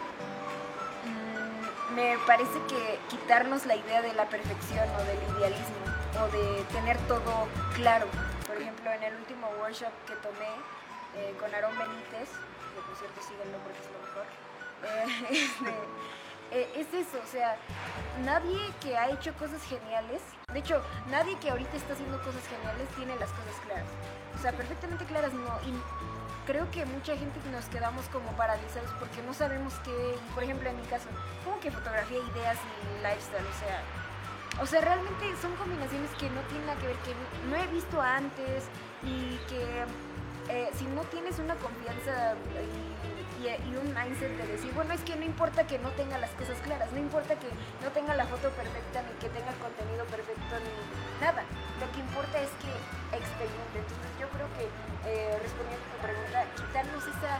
Mm, 1.09 1.95
me 1.95 2.19
parece 2.26 2.59
que 2.69 2.99
quitarnos 3.09 3.64
la 3.64 3.76
idea 3.76 4.03
de 4.03 4.12
la 4.12 4.29
perfección 4.29 4.87
o 4.91 4.99
del 5.05 5.38
idealismo 5.38 5.85
o 6.21 6.29
de 6.37 6.62
tener 6.64 6.99
todo 7.09 7.49
claro. 7.75 8.07
Por 8.47 8.61
ejemplo, 8.61 8.93
en 8.93 9.05
el 9.05 9.14
último 9.14 9.49
workshop 9.61 9.93
que 10.07 10.17
tomé 10.17 10.53
eh, 11.17 11.35
con 11.41 11.55
Aaron 11.55 11.79
Benítez, 11.79 12.29
que 12.29 12.81
por 12.85 12.95
cierto 12.99 13.23
síganlo 13.23 13.57
porque 13.64 13.81
es 13.81 13.88
lo 13.88 14.00
mejor, 14.05 14.26
eh, 14.85 15.29
este, 15.31 15.73
eh, 16.55 16.71
es 16.77 16.87
eso, 16.95 17.19
o 17.23 17.27
sea, 17.27 17.57
nadie 18.25 18.59
que 18.81 18.97
ha 18.97 19.11
hecho 19.11 19.35
cosas 19.35 19.61
geniales, 19.65 20.23
de 20.53 20.61
hecho, 20.61 20.81
nadie 21.11 21.37
que 21.41 21.51
ahorita 21.51 21.77
está 21.77 21.95
haciendo 21.95 22.23
cosas 22.23 22.47
geniales 22.47 22.89
tiene 22.97 23.17
las 23.17 23.31
cosas 23.31 23.57
claras. 23.67 23.89
O 24.37 24.39
sea, 24.39 24.53
perfectamente 24.53 25.05
claras 25.05 25.33
no. 25.33 25.51
Y 25.67 25.75
creo 26.47 26.71
que 26.71 26.87
mucha 26.87 27.17
gente 27.17 27.41
nos 27.51 27.65
quedamos 27.67 28.07
como 28.07 28.31
paralizados 28.37 28.91
porque 29.01 29.21
no 29.27 29.35
sabemos 29.35 29.75
qué, 29.85 30.15
por 30.33 30.45
ejemplo, 30.45 30.71
en 30.71 30.77
mi 30.81 30.87
caso, 30.87 31.09
como 31.45 31.59
que 31.59 31.73
fotografía, 31.73 32.19
ideas 32.19 32.57
y 32.57 33.03
lifestyle, 33.03 33.47
o 33.47 33.59
sea, 33.59 33.83
o 34.63 34.67
sea, 34.67 34.81
realmente 34.81 35.35
son 35.43 35.57
combinaciones 35.57 36.11
que 36.13 36.31
no 36.31 36.41
tienen 36.43 36.67
nada 36.67 36.79
que 36.79 36.87
ver, 36.87 36.97
que 36.99 37.15
no 37.51 37.57
he 37.57 37.67
visto 37.67 38.01
antes 38.01 38.65
y 39.03 39.37
que 39.49 39.85
eh, 40.49 40.71
si 40.75 40.85
no 40.87 41.03
tienes 41.03 41.41
una 41.41 41.57
confianza 41.57 42.35
y, 43.45 43.77
un 43.77 43.93
mindset 43.93 44.37
de 44.37 44.47
decir, 44.47 44.73
bueno, 44.73 44.95
es 44.95 45.03
que 45.03 45.17
no 45.17 45.25
importa 45.25 45.67
que 45.67 45.79
no 45.79 45.91
tenga 45.91 46.17
las 46.19 46.31
cosas 46.31 46.57
claras, 46.65 46.91
no 46.93 46.99
importa 46.99 47.37
que 47.37 47.49
no 47.83 47.91
tenga 47.93 48.15
la 48.15 48.27
foto 48.27 48.49
perfecta, 48.51 49.03
ni 49.03 49.13
que 49.21 49.29
tenga 49.29 49.51
el 49.51 49.59
contenido 49.59 50.05
perfecto, 50.07 50.57
ni 50.65 51.21
nada. 51.21 51.45
Lo 51.81 51.91
que 51.93 52.01
importa 52.01 52.41
es 52.41 52.49
que 52.65 52.73
experimente. 53.13 53.85
Entonces 53.85 54.11
yo 54.19 54.29
creo 54.33 54.49
que, 54.57 54.65
eh, 55.05 55.39
respondiendo 55.43 55.85
a 55.85 55.93
tu 55.93 55.99
pregunta, 56.01 56.39
quitarnos 56.57 57.05
esa 57.05 57.33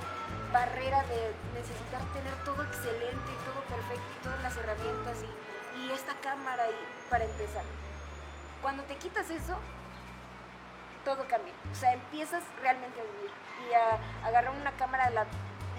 barrera 0.53 1.03
de 1.09 1.33
necesitar 1.57 2.05
tener 2.13 2.35
todo 2.45 2.63
excelente, 2.63 3.31
todo 3.49 3.61
perfecto, 3.65 4.05
y 4.05 4.23
todas 4.23 4.41
las 4.43 4.57
herramientas 4.57 5.17
y, 5.25 5.31
y 5.81 5.91
esta 5.91 6.13
cámara 6.21 6.69
y, 6.69 6.77
para 7.09 7.25
empezar. 7.25 7.65
Cuando 8.61 8.83
te 8.85 8.97
quitas 8.97 9.31
eso, 9.31 9.57
todo 11.05 11.25
cambia. 11.29 11.53
O 11.73 11.75
sea, 11.75 11.93
empiezas 11.93 12.45
realmente 12.61 13.01
a 13.01 13.05
vivir 13.05 13.33
y 13.69 13.75
a 13.75 14.27
agarrar 14.27 14.53
una 14.53 14.73
cámara, 14.73 15.11
la, 15.11 15.27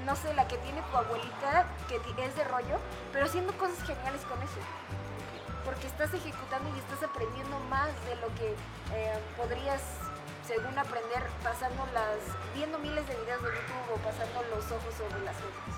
no 0.06 0.16
sé, 0.16 0.34
la 0.34 0.48
que 0.48 0.58
tiene 0.58 0.82
tu 0.92 0.98
abuelita, 0.98 1.66
que 1.88 1.96
es 1.98 2.36
de 2.36 2.44
rollo, 2.46 2.78
pero 3.14 3.26
haciendo 3.26 3.54
cosas 3.58 3.82
geniales 3.84 4.22
con 4.26 4.42
eso. 4.42 4.60
Porque 5.64 5.88
estás 5.88 6.14
ejecutando 6.14 6.70
y 6.76 6.80
estás 6.80 7.02
aprendiendo 7.04 7.60
más 7.72 7.90
de 8.06 8.16
lo 8.18 8.28
que 8.36 8.54
eh, 8.94 9.20
podrías, 9.38 9.82
según 10.46 10.78
aprender, 10.78 11.24
pasando 11.44 11.88
las, 11.94 12.20
viendo 12.54 12.78
miles 12.80 13.08
de 13.08 13.16
videos 13.16 13.42
de 13.42 13.50
YouTube 13.50 13.94
o 13.94 13.98
pasando 13.98 14.44
los 14.54 14.66
ojos 14.72 14.94
sobre 14.94 15.24
las 15.26 15.36
cosas. 15.38 15.74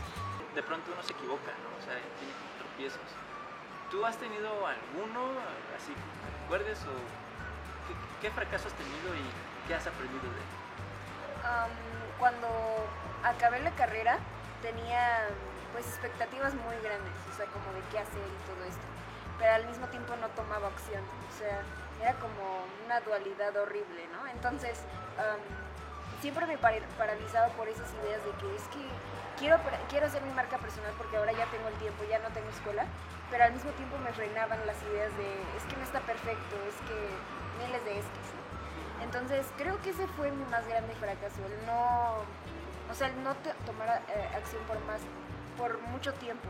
De 0.56 0.64
pronto 0.64 0.92
uno 0.92 1.04
se 1.04 1.14
equivoca, 1.14 1.54
¿no? 1.64 1.70
O 1.78 1.82
sea, 1.86 1.96
tiene 2.20 2.34
tropiezos. 2.60 3.08
¿Tú 3.92 4.06
has 4.06 4.18
tenido 4.18 4.50
alguno, 4.68 5.32
así, 5.78 5.94
recuerdes 6.44 6.80
o 6.84 7.28
¿Qué, 8.22 8.32
fracaso 8.32 8.68
has 8.68 8.74
tenido 8.74 9.16
y 9.16 9.68
qué 9.68 9.76
has 9.76 9.88
aprendido 9.88 10.24
de 10.24 10.30
él? 10.30 10.58
cuando 12.20 12.48
acabé 13.30 13.60
la 13.60 13.72
carrera 13.72 14.20
tenía 14.62 15.28
pues 15.74 15.86
expectativas 15.88 16.54
muy 16.54 16.76
grandes, 16.82 17.14
o 17.32 17.36
sea, 17.36 17.46
como 17.48 17.72
de 17.74 17.82
qué 17.92 18.00
hacer 18.00 18.26
y 18.26 18.40
todo 18.50 18.64
esto, 18.66 18.82
pero 19.38 19.54
al 19.54 19.66
mismo 19.68 19.88
tiempo 19.88 20.16
no 20.16 20.30
tomaba 20.30 20.68
acción, 20.68 21.04
o 21.04 21.38
sea, 21.38 21.62
era 22.02 22.14
como 22.20 22.66
una 22.86 23.00
dualidad 23.02 23.56
horrible, 23.58 24.08
¿no? 24.12 24.28
Entonces, 24.28 24.82
siempre 26.22 26.46
me 26.48 26.58
paralizaba 26.58 27.48
por 27.54 27.68
esas 27.68 27.94
ideas 28.02 28.24
de 28.26 28.32
que 28.32 28.56
es 28.56 28.64
que 28.70 28.82
quiero, 29.38 29.60
quiero 29.90 30.08
hacer 30.08 30.22
mi 30.24 30.34
marca 30.34 30.58
personal 30.58 30.94
porque 30.98 31.18
ahora 31.18 31.32
ya 31.32 31.46
tengo 31.52 31.68
el 31.68 31.76
tiempo, 31.76 32.04
ya 32.10 32.20
no 32.20 32.30
tengo 32.30 32.50
escuela, 32.50 32.86
pero 33.30 33.44
al 33.44 33.54
mismo 33.54 33.72
tiempo 33.72 33.98
me 34.00 34.12
frenaban 34.14 34.66
las 34.66 34.82
ideas 34.84 35.16
de 35.18 35.30
es 35.58 35.64
que 35.70 35.78
no 35.78 35.84
está 35.84 36.00
perfecto, 36.02 36.56
es 36.68 36.78
que 36.90 36.98
miles 37.66 37.84
de 37.86 38.00
estos. 38.00 38.28
Entonces 39.04 39.46
creo 39.58 39.80
que 39.82 39.92
ese 39.92 40.08
fue 40.18 40.32
mi 40.32 40.44
más 40.46 40.68
grande 40.68 40.96
fracaso, 40.96 41.46
el 41.46 41.66
no, 41.66 42.26
o 42.90 42.94
sea, 42.94 43.08
el 43.08 43.24
no 43.24 43.36
tomar 43.66 44.02
eh, 44.08 44.30
acción 44.36 44.64
por 44.64 44.80
más, 44.86 45.02
por 45.58 45.80
mucho 45.90 46.14
tiempo. 46.14 46.48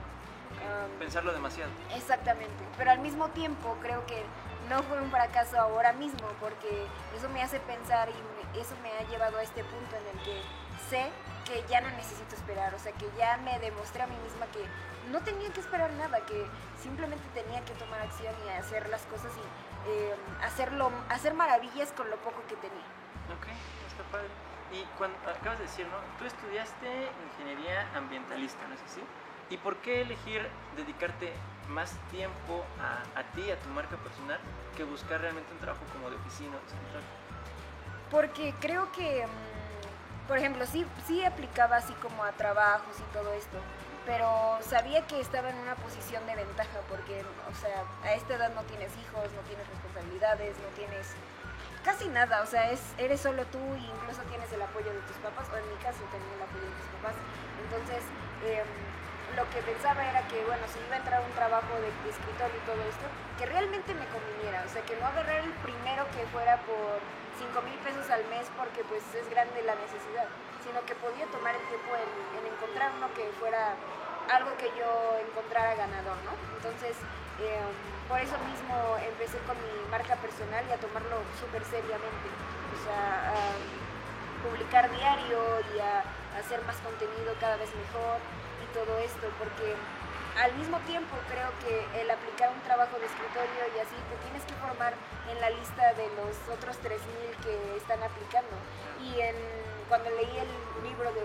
Pensarlo 1.00 1.32
demasiado. 1.34 1.70
Exactamente, 1.96 2.64
pero 2.78 2.92
al 2.92 3.00
mismo 3.00 3.30
tiempo 3.30 3.78
creo 3.82 4.06
que 4.06 4.24
no 4.70 4.84
fue 4.84 5.02
un 5.02 5.10
fracaso 5.10 5.60
ahora 5.60 5.94
mismo 5.94 6.28
porque 6.40 6.88
eso 7.16 7.30
me 7.30 7.42
hace 7.42 7.60
pensar 7.60 8.10
y 8.10 8.60
eso 8.60 8.76
me 8.82 8.92
ha 8.92 9.10
llevado 9.10 9.38
a 9.38 9.44
este 9.44 9.64
punto 9.64 9.96
en 9.96 10.18
el 10.18 10.26
que 10.26 10.42
sé 10.90 11.10
que 11.46 11.64
ya 11.70 11.80
no 11.80 11.90
necesito 11.92 12.36
esperar, 12.36 12.74
o 12.76 12.80
sea, 12.80 12.92
que 12.92 13.10
ya 13.18 13.38
me 13.38 13.58
demostré 13.60 14.04
a 14.04 14.08
mí 14.08 14.16
misma 14.24 14.46
que 14.48 14.66
no 15.12 15.22
tenía 15.22 15.50
que 15.54 15.62
esperar 15.62 15.92
nada, 15.94 16.20
que 16.26 16.46
simplemente 16.82 17.24
tenía 17.34 17.64
que 17.64 17.74
tomar 17.74 18.02
acción 18.02 18.34
y 18.46 18.50
hacer 18.50 18.90
las 18.90 19.04
cosas 19.04 19.32
y 19.38 19.90
eh, 19.90 20.16
hacerlo, 20.44 20.92
hacer 21.10 21.34
maravillas 21.34 21.94
con 21.94 22.10
lo 22.10 22.18
poco 22.18 22.42
que 22.50 22.56
tenía. 22.58 22.86
Ok, 23.32 23.48
está 23.88 24.04
padre. 24.12 24.28
Y 24.72 24.84
cuando 24.98 25.18
acabas 25.30 25.60
de 25.60 25.66
decir, 25.66 25.88
¿no? 25.88 25.98
Tú 26.20 26.26
estudiaste 26.26 27.10
ingeniería 27.32 27.88
ambientalista, 27.96 28.68
¿no 28.68 28.76
es 28.76 28.82
así? 28.84 29.02
¿Y 29.50 29.58
por 29.58 29.78
qué 29.78 30.02
elegir 30.02 30.48
dedicarte 30.76 31.34
más 31.70 31.92
tiempo 32.12 32.66
a, 32.82 33.20
a 33.20 33.24
ti, 33.32 33.50
a 33.50 33.58
tu 33.60 33.70
marca 33.70 33.96
personal, 33.98 34.40
que 34.76 34.84
buscar 34.84 35.22
realmente 35.22 35.52
un 35.54 35.60
trabajo 35.60 35.84
como 35.94 36.10
de 36.10 36.18
oficina 36.18 36.58
o 36.58 36.70
central? 36.70 37.04
Porque 38.12 38.54
creo 38.60 38.92
que... 38.92 39.26
Mm, 39.26 40.28
por 40.28 40.38
ejemplo, 40.38 40.66
sí, 40.66 40.86
sí 41.08 41.24
aplicaba 41.24 41.78
así 41.78 41.94
como 42.02 42.24
a 42.24 42.34
trabajos 42.34 43.00
y 43.00 43.14
todo 43.14 43.32
esto, 43.32 43.58
pero 44.06 44.60
sabía 44.62 45.08
que 45.08 45.22
estaba 45.22 45.50
en 45.50 45.58
una 45.58 45.76
posición 45.76 46.26
de 46.26 46.36
ventaja 46.36 46.80
porque, 46.90 47.24
o 47.50 47.56
sea, 47.56 47.84
a 48.04 48.14
esta 48.14 48.36
edad 48.36 48.54
no 48.54 48.64
tienes 48.64 48.92
hijos, 48.98 49.24
no 49.32 49.42
tienes 49.48 49.68
responsabilidades, 49.70 50.58
no 50.60 50.68
tienes 50.76 51.16
casi 51.88 52.12
nada, 52.12 52.44
o 52.44 52.46
sea, 52.46 52.68
es, 52.68 52.84
eres 53.00 53.24
solo 53.24 53.48
tú 53.48 53.64
e 53.72 53.80
incluso 53.80 54.20
tienes 54.28 54.52
el 54.52 54.60
apoyo 54.60 54.92
de 54.92 55.00
tus 55.08 55.16
papás, 55.24 55.48
o 55.48 55.56
en 55.56 55.64
mi 55.72 55.80
caso 55.80 56.04
tenía 56.12 56.36
el 56.36 56.44
apoyo 56.44 56.68
de 56.68 56.76
mis 56.76 56.92
papás. 57.00 57.16
Entonces, 57.64 58.04
em, 58.44 58.68
lo 59.40 59.48
que 59.56 59.64
pensaba 59.64 60.04
era 60.04 60.20
que, 60.28 60.44
bueno, 60.44 60.68
si 60.68 60.84
iba 60.84 61.00
a 61.00 61.00
entrar 61.00 61.24
un 61.24 61.32
trabajo 61.32 61.80
de, 61.80 61.88
escritorio 62.12 62.60
y 62.60 62.66
todo 62.68 62.84
esto, 62.92 63.08
que 63.40 63.48
realmente 63.48 63.96
me 63.96 64.04
conviniera, 64.12 64.68
o 64.68 64.70
sea, 64.70 64.84
que 64.84 65.00
no 65.00 65.08
agarrar 65.08 65.48
el 65.48 65.56
primero 65.64 66.04
que 66.12 66.28
fuera 66.28 66.60
por 66.68 67.00
5 67.40 67.56
mil 67.64 67.80
pesos 67.80 68.04
al 68.12 68.28
mes 68.28 68.52
porque 68.60 68.84
pues 68.92 69.08
es 69.16 69.24
grande 69.32 69.64
la 69.64 69.80
necesidad, 69.80 70.28
sino 70.68 70.84
que 70.84 70.92
podía 71.00 71.24
tomar 71.32 71.56
el 71.56 71.64
tiempo 71.72 71.96
en, 71.96 72.44
encontrar 72.52 72.92
uno 73.00 73.08
que 73.16 73.32
fuera 73.40 73.80
algo 74.30 74.56
que 74.58 74.68
yo 74.78 74.90
encontrara 75.24 75.76
ganador, 75.76 76.18
¿no? 76.26 76.34
Entonces, 76.58 76.98
em, 77.40 77.72
por 78.08 78.20
eso 78.20 78.36
mismo 78.50 78.76
empecé 79.04 79.38
con 79.48 79.56
mi 79.58 79.90
marca 79.90 80.16
personal 80.18 80.64
y 80.68 80.72
a 80.72 80.78
tomarlo 80.78 81.22
súper 81.40 81.64
seriamente, 81.66 82.28
o 82.72 82.78
sea, 82.84 83.32
a 83.32 83.56
publicar 84.44 84.90
diario 84.92 85.40
y 85.76 85.80
a 85.80 86.04
hacer 86.40 86.62
más 86.64 86.78
contenido 86.84 87.34
cada 87.40 87.58
vez 87.58 87.70
mejor 87.76 88.20
y 88.64 88.68
todo 88.74 88.98
esto, 89.00 89.28
porque 89.40 89.76
al 90.38 90.54
mismo 90.54 90.78
tiempo 90.86 91.18
creo 91.28 91.50
que 91.66 92.02
el 92.02 92.12
aplicar 92.12 92.52
un 92.54 92.62
trabajo 92.62 93.00
de 93.00 93.08
escritorio 93.08 93.64
y 93.74 93.80
así 93.80 93.98
te 94.08 94.16
tienes 94.22 94.44
que 94.46 94.54
formar 94.62 94.94
en 95.32 95.42
la 95.42 95.50
lista 95.50 95.94
de 95.94 96.08
los 96.14 96.38
otros 96.54 96.78
3.000 96.84 97.02
que 97.42 97.78
están 97.78 98.02
aplicando. 98.04 98.54
Y 99.02 99.20
en, 99.20 99.36
cuando 99.90 100.10
leí 100.12 100.38
el 100.38 100.52
libro 100.86 101.12
de, 101.14 101.22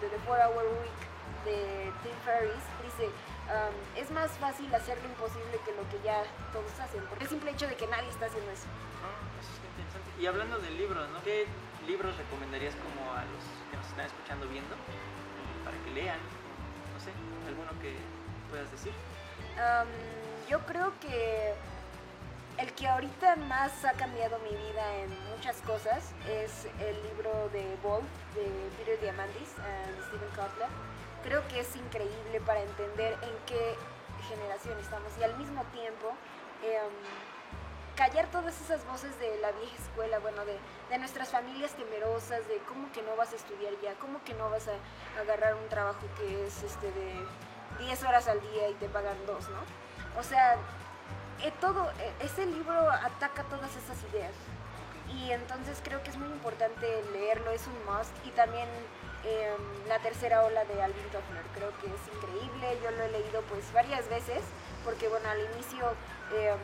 The 0.00 0.18
4 0.26 0.46
Hour 0.46 0.64
Week 0.80 1.11
de 1.44 1.92
Tim 2.02 2.16
Ferriss, 2.24 2.64
dice, 2.82 3.10
um, 3.50 3.74
es 3.96 4.10
más 4.10 4.30
fácil 4.38 4.72
hacer 4.74 4.98
lo 5.02 5.08
imposible 5.08 5.58
que 5.64 5.72
lo 5.74 5.88
que 5.90 5.98
ya 6.04 6.22
todos 6.52 6.72
hacen, 6.80 7.02
porque 7.08 7.24
el 7.24 7.30
simple 7.30 7.50
hecho 7.50 7.66
de 7.66 7.76
que 7.76 7.86
nadie 7.86 8.08
está 8.08 8.26
haciendo 8.26 8.50
eso. 8.50 8.66
Ah, 9.02 9.18
eso 9.40 9.50
es 9.50 9.60
interesante. 9.70 10.08
Y 10.20 10.26
hablando 10.26 10.58
de 10.58 10.70
libros, 10.70 11.08
¿no? 11.10 11.22
¿qué 11.22 11.46
libros 11.86 12.16
recomendarías 12.16 12.74
como 12.76 13.12
a 13.12 13.24
los 13.26 13.42
que 13.70 13.76
nos 13.76 13.86
están 13.86 14.06
escuchando 14.06 14.46
viendo 14.48 14.74
para 15.64 15.76
que 15.84 15.90
lean? 15.90 16.18
No 16.94 17.00
sé, 17.00 17.10
alguno 17.48 17.70
que 17.80 17.96
puedas 18.50 18.70
decir? 18.70 18.92
yo 20.48 20.58
creo 20.60 20.92
que 21.00 21.54
el 22.58 22.72
que 22.74 22.86
ahorita 22.86 23.36
más 23.36 23.84
ha 23.84 23.92
cambiado 23.92 24.38
mi 24.40 24.50
vida 24.50 24.96
en 24.98 25.10
muchas 25.30 25.56
cosas 25.62 26.12
es 26.28 26.66
el 26.80 27.02
libro 27.08 27.48
de 27.52 27.76
Wolf, 27.82 28.04
de 28.34 28.46
Peter 28.76 29.00
Diamandis, 29.00 29.56
de 29.56 30.02
Stephen 30.06 30.28
Kotler. 30.36 30.68
Creo 31.22 31.46
que 31.48 31.60
es 31.60 31.76
increíble 31.76 32.40
para 32.44 32.62
entender 32.62 33.16
en 33.22 33.34
qué 33.46 33.76
generación 34.28 34.78
estamos 34.78 35.12
y 35.18 35.24
al 35.24 35.36
mismo 35.36 35.64
tiempo 35.66 36.12
em, 36.62 36.92
callar 37.96 38.26
todas 38.30 38.60
esas 38.60 38.84
voces 38.86 39.18
de 39.18 39.38
la 39.38 39.52
vieja 39.52 39.76
escuela, 39.76 40.18
bueno, 40.18 40.44
de, 40.44 40.58
de, 40.90 40.98
nuestras 40.98 41.30
familias 41.30 41.72
temerosas, 41.72 42.46
de 42.48 42.58
cómo 42.68 42.90
que 42.92 43.02
no 43.02 43.16
vas 43.16 43.32
a 43.32 43.36
estudiar 43.36 43.72
ya, 43.82 43.94
cómo 43.94 44.22
que 44.24 44.34
no 44.34 44.50
vas 44.50 44.66
a 44.68 45.20
agarrar 45.20 45.54
un 45.54 45.68
trabajo 45.68 46.06
que 46.16 46.46
es 46.46 46.62
este 46.62 46.90
de 46.92 47.14
10 47.78 48.02
horas 48.04 48.28
al 48.28 48.40
día 48.40 48.68
y 48.68 48.74
te 48.74 48.88
pagan 48.88 49.16
dos, 49.26 49.48
¿no? 49.48 49.58
O 50.18 50.22
sea, 50.22 50.56
eh, 51.42 51.52
todo, 51.60 51.90
eh, 51.98 52.12
ese 52.20 52.46
libro 52.46 52.90
ataca 52.90 53.42
todas 53.44 53.74
esas 53.76 53.96
ideas. 54.12 54.34
Y 55.08 55.30
entonces 55.30 55.80
creo 55.82 56.02
que 56.02 56.10
es 56.10 56.16
muy 56.16 56.28
importante 56.28 56.86
leerlo, 57.12 57.50
es 57.50 57.66
un 57.66 57.74
must. 57.84 58.12
Y 58.26 58.30
también 58.30 58.68
em, 59.24 59.88
La 59.88 59.98
tercera 59.98 60.44
ola 60.44 60.64
de 60.64 60.82
Alvin 60.82 61.08
Toffler, 61.10 61.44
creo 61.54 61.70
que 61.80 61.86
es 61.86 62.14
increíble. 62.14 62.78
Yo 62.82 62.90
lo 62.90 63.02
he 63.04 63.10
leído 63.10 63.42
pues 63.42 63.72
varias 63.72 64.08
veces, 64.08 64.42
porque 64.84 65.08
bueno, 65.08 65.28
al 65.28 65.40
inicio 65.52 65.94
em, 66.34 66.58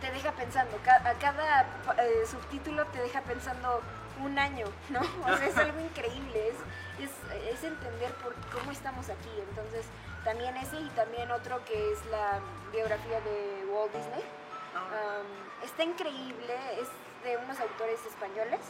te 0.00 0.10
deja 0.10 0.32
pensando, 0.32 0.78
a 0.86 1.14
cada 1.14 1.62
eh, 1.98 2.24
subtítulo 2.26 2.86
te 2.86 3.02
deja 3.02 3.20
pensando 3.22 3.82
un 4.22 4.38
año, 4.38 4.66
¿no? 4.88 5.00
O 5.26 5.36
sea, 5.36 5.46
es 5.46 5.56
algo 5.56 5.80
increíble, 5.90 6.48
es, 6.48 7.10
es, 7.52 7.64
entender 7.64 8.12
por 8.14 8.34
cómo 8.52 8.70
estamos 8.70 9.08
aquí. 9.08 9.30
Entonces, 9.48 9.86
también 10.24 10.56
ese 10.56 10.80
y 10.80 10.88
también 10.90 11.30
otro 11.30 11.64
que 11.64 11.92
es 11.92 12.04
la 12.06 12.40
biografía 12.72 13.20
de 13.20 13.64
Walt 13.70 13.92
Disney. 13.92 14.24
Ah. 14.72 15.22
está 15.64 15.82
increíble, 15.82 16.54
es 16.80 16.88
de 17.24 17.36
unos 17.38 17.58
autores 17.60 18.04
españoles. 18.06 18.60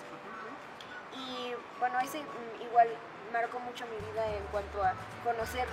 Bueno, 1.80 1.98
ese 2.00 2.20
mm, 2.20 2.62
igual 2.62 2.88
marcó 3.32 3.58
mucho 3.58 3.84
mi 3.86 3.96
vida 4.10 4.26
en 4.36 4.44
cuanto 4.52 4.84
a 4.84 4.92
conocer 5.24 5.66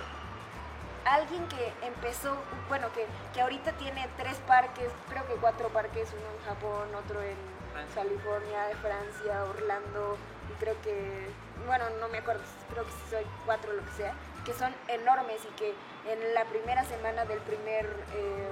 alguien 1.04 1.46
que 1.48 1.72
empezó, 1.86 2.36
bueno, 2.68 2.90
que, 2.92 3.06
que 3.32 3.40
ahorita 3.40 3.72
tiene 3.72 4.08
tres 4.16 4.38
parques, 4.46 4.90
creo 5.08 5.26
que 5.26 5.34
cuatro 5.34 5.68
parques, 5.68 6.08
uno 6.12 6.38
en 6.38 6.44
Japón, 6.46 6.94
otro 6.94 7.22
en 7.22 7.36
California, 7.94 8.68
Francia, 8.80 9.44
Orlando, 9.44 10.16
y 10.50 10.58
creo 10.60 10.80
que, 10.82 11.28
bueno, 11.66 11.84
no 12.00 12.08
me 12.08 12.18
acuerdo, 12.18 12.42
creo 12.72 12.84
que 12.84 12.92
soy 13.10 13.24
cuatro, 13.46 13.72
lo 13.72 13.84
que 13.84 13.92
sea, 13.92 14.14
que 14.44 14.52
son 14.52 14.74
enormes 14.88 15.44
y 15.44 15.54
que 15.56 15.74
en 16.10 16.34
la 16.34 16.44
primera 16.44 16.84
semana 16.84 17.24
del 17.24 17.38
primer 17.40 17.86
eh, 18.14 18.50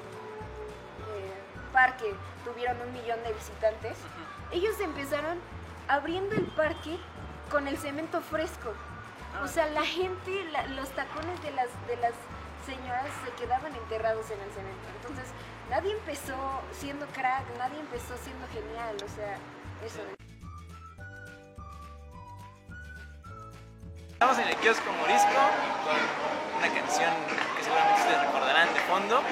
eh, 1.09 1.73
parque 1.73 2.15
tuvieron 2.45 2.81
un 2.81 2.93
millón 2.93 3.23
de 3.23 3.33
visitantes. 3.33 3.97
Ellos 4.53 4.79
empezaron 4.81 5.39
abriendo 5.89 6.35
el 6.35 6.47
parque 6.49 6.99
con 7.51 7.69
el 7.69 7.77
cemento 7.79 8.21
fresco. 8.21 8.71
O 9.41 9.45
ah. 9.45 9.49
sea, 9.49 9.67
la 9.71 9.85
gente, 9.85 10.45
los 10.75 10.91
tacones 10.91 11.41
de 11.43 11.51
las, 11.53 11.69
de 11.87 11.97
las 11.97 12.13
señoras 12.65 13.07
se 13.25 13.33
quedaban 13.43 13.75
enterrados 13.75 14.31
en 14.31 14.41
el 14.41 14.51
cemento. 14.51 14.87
Entonces, 14.97 15.33
nadie 15.71 15.93
empezó 15.93 16.37
siendo 16.73 17.07
crack, 17.09 17.45
nadie 17.59 17.79
empezó 17.81 18.17
siendo 18.23 18.47
genial, 18.49 18.97
o 18.97 19.09
sea, 19.09 19.39
eso. 19.85 20.01
Estamos 24.13 24.39
en 24.39 24.49
el 24.49 24.57
kiosco 24.57 24.91
Morisco 24.93 25.41
con 25.85 26.59
una 26.59 26.75
canción 26.75 27.13
que 27.57 27.63
seguramente 27.63 28.01
ustedes 28.01 28.21
recordarán 28.23 28.73
de 28.73 28.81
fondo. 28.81 29.23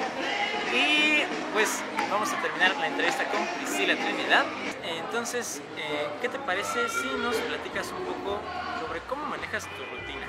Y 0.71 1.23
pues 1.53 1.81
vamos 2.09 2.31
a 2.33 2.41
terminar 2.41 2.75
la 2.77 2.87
entrevista 2.87 3.25
con 3.25 3.45
Priscila 3.57 3.95
Trinidad. 3.95 4.45
Entonces, 4.83 5.61
eh, 5.77 6.07
¿qué 6.21 6.29
te 6.29 6.39
parece 6.39 6.89
si 6.89 7.07
nos 7.21 7.35
platicas 7.35 7.91
un 7.91 8.05
poco 8.05 8.39
sobre 8.79 8.99
cómo 9.01 9.25
manejas 9.25 9.63
tu 9.63 9.83
rutina? 9.95 10.27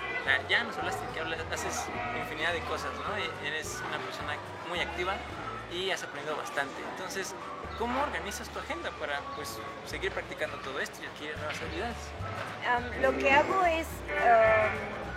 ya 0.49 0.65
nos 0.65 0.77
hablaste 0.77 1.03
que 1.15 1.21
haces 1.55 1.87
infinidad 2.19 2.53
de 2.53 2.61
cosas, 2.63 2.91
¿no? 2.95 3.47
Eres 3.47 3.81
una 3.89 3.99
persona 3.99 4.35
muy 4.69 4.81
activa 4.81 5.15
y 5.73 5.91
has 5.91 6.03
aprendido 6.03 6.37
bastante. 6.37 6.75
Entonces, 6.93 7.35
¿cómo 7.79 8.03
organizas 8.03 8.49
tu 8.49 8.59
agenda 8.59 8.91
para 8.99 9.21
pues, 9.37 9.59
seguir 9.87 10.11
practicando 10.11 10.57
todo 10.59 10.81
esto 10.81 10.99
y 11.03 11.07
adquirir 11.07 11.37
nuevas 11.39 11.57
habilidades? 11.61 11.97
lo 13.01 13.17
que 13.19 13.31
hago 13.31 13.65
es 13.67 13.87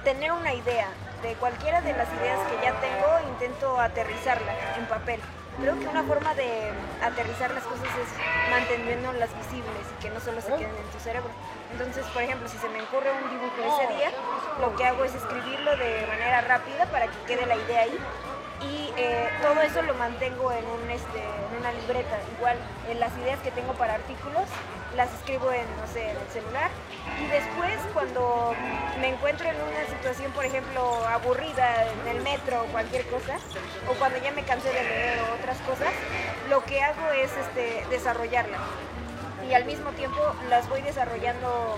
tener 0.03 0.31
una 0.31 0.53
idea. 0.53 0.87
De 1.23 1.33
cualquiera 1.33 1.81
de 1.81 1.91
las 1.91 2.07
ideas 2.13 2.39
que 2.49 2.65
ya 2.65 2.79
tengo, 2.79 3.29
intento 3.33 3.77
aterrizarla 3.77 4.53
en 4.77 4.85
papel. 4.85 5.19
Creo 5.61 5.77
que 5.77 5.87
una 5.87 6.03
forma 6.03 6.33
de 6.35 6.71
aterrizar 7.03 7.51
las 7.51 7.63
cosas 7.63 7.85
es 7.85 8.49
manteniéndolas 8.49 9.29
visibles 9.37 9.83
y 9.91 10.01
que 10.01 10.09
no 10.09 10.19
solo 10.19 10.39
se 10.39 10.47
queden 10.47 10.75
en 10.75 10.89
tu 10.91 10.99
cerebro. 10.99 11.29
Entonces, 11.73 12.05
por 12.13 12.23
ejemplo, 12.23 12.47
si 12.47 12.57
se 12.57 12.69
me 12.69 12.81
ocurre 12.81 13.11
un 13.11 13.29
dibujo 13.29 13.59
ese 13.59 13.93
día, 13.93 14.11
lo 14.61 14.75
que 14.75 14.85
hago 14.85 15.03
es 15.03 15.13
escribirlo 15.15 15.75
de 15.75 16.07
manera 16.07 16.41
rápida 16.41 16.85
para 16.85 17.07
que 17.07 17.17
quede 17.27 17.45
la 17.45 17.57
idea 17.57 17.81
ahí 17.81 17.97
y 18.61 18.91
eh, 18.97 19.29
todo 19.41 19.61
eso 19.61 19.81
lo 19.81 19.93
mantengo 19.95 20.51
en, 20.51 20.65
un, 20.65 20.89
este, 20.89 21.19
en 21.19 21.59
una 21.59 21.71
libreta. 21.71 22.19
Igual 22.37 22.57
en 22.89 22.99
las 22.99 23.15
ideas 23.17 23.39
que 23.39 23.51
tengo 23.51 23.73
para 23.73 23.95
artículos 23.95 24.45
las 24.95 25.13
escribo 25.13 25.51
en, 25.51 25.65
no 25.77 25.87
sé, 25.87 26.09
en 26.09 26.17
el 26.17 26.27
celular 26.29 26.69
y 27.21 27.27
después 27.27 27.77
cuando 27.93 28.53
me 28.99 29.09
encuentro 29.09 29.47
en 29.47 29.55
una 29.55 29.85
situación, 29.87 30.31
por 30.31 30.45
ejemplo, 30.45 31.05
aburrida 31.07 31.85
en 31.85 32.17
el 32.17 32.23
metro 32.23 32.63
o 32.63 32.65
cualquier 32.65 33.05
cosa, 33.07 33.37
o 33.89 33.93
cuando 33.93 34.17
ya 34.19 34.31
me 34.31 34.43
cansé 34.43 34.69
de 34.69 34.83
leer 34.83 35.19
o 35.19 35.35
otras 35.35 35.57
cosas, 35.59 35.93
lo 36.49 36.63
que 36.65 36.81
hago 36.81 37.11
es 37.11 37.31
este, 37.37 37.85
desarrollarlas 37.89 38.61
y 39.47 39.53
al 39.53 39.65
mismo 39.65 39.91
tiempo 39.91 40.19
las 40.49 40.67
voy 40.69 40.81
desarrollando 40.81 41.77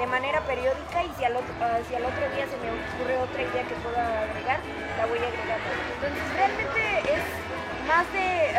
de 0.00 0.06
manera 0.06 0.40
periódica 0.48 1.04
y 1.04 1.12
si 1.12 1.24
al, 1.28 1.36
otro, 1.36 1.52
ah, 1.60 1.76
si 1.84 1.94
al 1.94 2.04
otro 2.08 2.24
día 2.32 2.48
se 2.48 2.56
me 2.56 2.72
ocurre 2.72 3.20
otra 3.20 3.42
idea 3.44 3.68
que 3.68 3.76
pueda 3.84 4.00
agregar, 4.24 4.56
la 4.96 5.04
voy 5.04 5.20
agregando. 5.20 5.68
Entonces 5.92 6.24
realmente 6.32 6.80
es 7.04 7.24
más 7.84 8.08
de, 8.16 8.56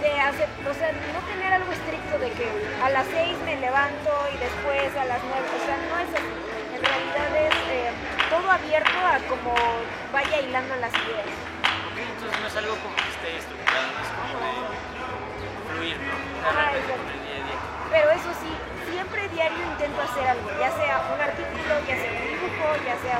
de 0.00 0.10
hacer, 0.16 0.48
o 0.64 0.72
sea, 0.72 0.96
no 1.12 1.20
tener 1.28 1.52
algo 1.52 1.68
estricto 1.68 2.16
de 2.16 2.32
que 2.32 2.48
a 2.80 2.88
las 2.88 3.04
seis 3.12 3.36
me 3.44 3.60
levanto 3.60 4.08
y 4.32 4.36
después 4.40 4.88
a 4.96 5.04
las 5.04 5.20
nueve, 5.28 5.44
o 5.44 5.60
sea, 5.60 5.76
no 5.76 5.96
es 6.00 6.08
así. 6.08 6.32
En 6.72 6.80
realidad 6.88 7.30
es 7.36 7.56
eh, 7.68 7.92
todo 8.32 8.48
abierto 8.48 8.96
a 8.96 9.20
como 9.28 9.52
vaya 10.08 10.40
hilando 10.40 10.72
las 10.80 10.92
ideas. 11.04 11.36
Ok, 11.92 12.00
entonces 12.00 12.40
no 12.40 12.46
es 12.48 12.56
algo 12.56 12.74
como 12.80 12.96
que 12.96 13.08
esté 13.12 13.28
estructurado, 13.36 13.92
es 13.92 14.10
como 14.16 14.34
de 14.40 14.52
fluir, 15.68 15.96
¿no? 16.00 16.16
Ajá, 16.48 16.72
Pero 17.92 18.08
eso 18.16 18.32
sí, 18.40 18.52
siempre 19.00 19.32
diario 19.32 19.56
intento 19.64 19.96
hacer 19.96 20.28
algo, 20.28 20.44
ya 20.60 20.68
sea 20.76 21.00
un 21.08 21.16
artículo, 21.16 21.72
ya 21.88 21.96
sea 21.96 22.12
un 22.12 22.20
dibujo, 22.20 22.66
ya 22.84 22.96
sea 23.00 23.16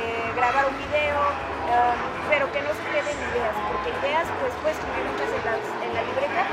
eh, 0.00 0.32
grabar 0.32 0.64
un 0.72 0.76
video, 0.80 1.20
um, 1.68 2.00
pero 2.32 2.48
que 2.48 2.64
no 2.64 2.72
se 2.72 2.80
queden 2.88 3.12
ideas, 3.28 3.52
porque 3.68 3.92
ideas 3.92 4.24
pues 4.40 4.56
puedes 4.64 4.80
escribir 4.80 5.04
muchas 5.12 5.28
en, 5.36 5.92
la 5.92 6.00
libreta, 6.00 6.48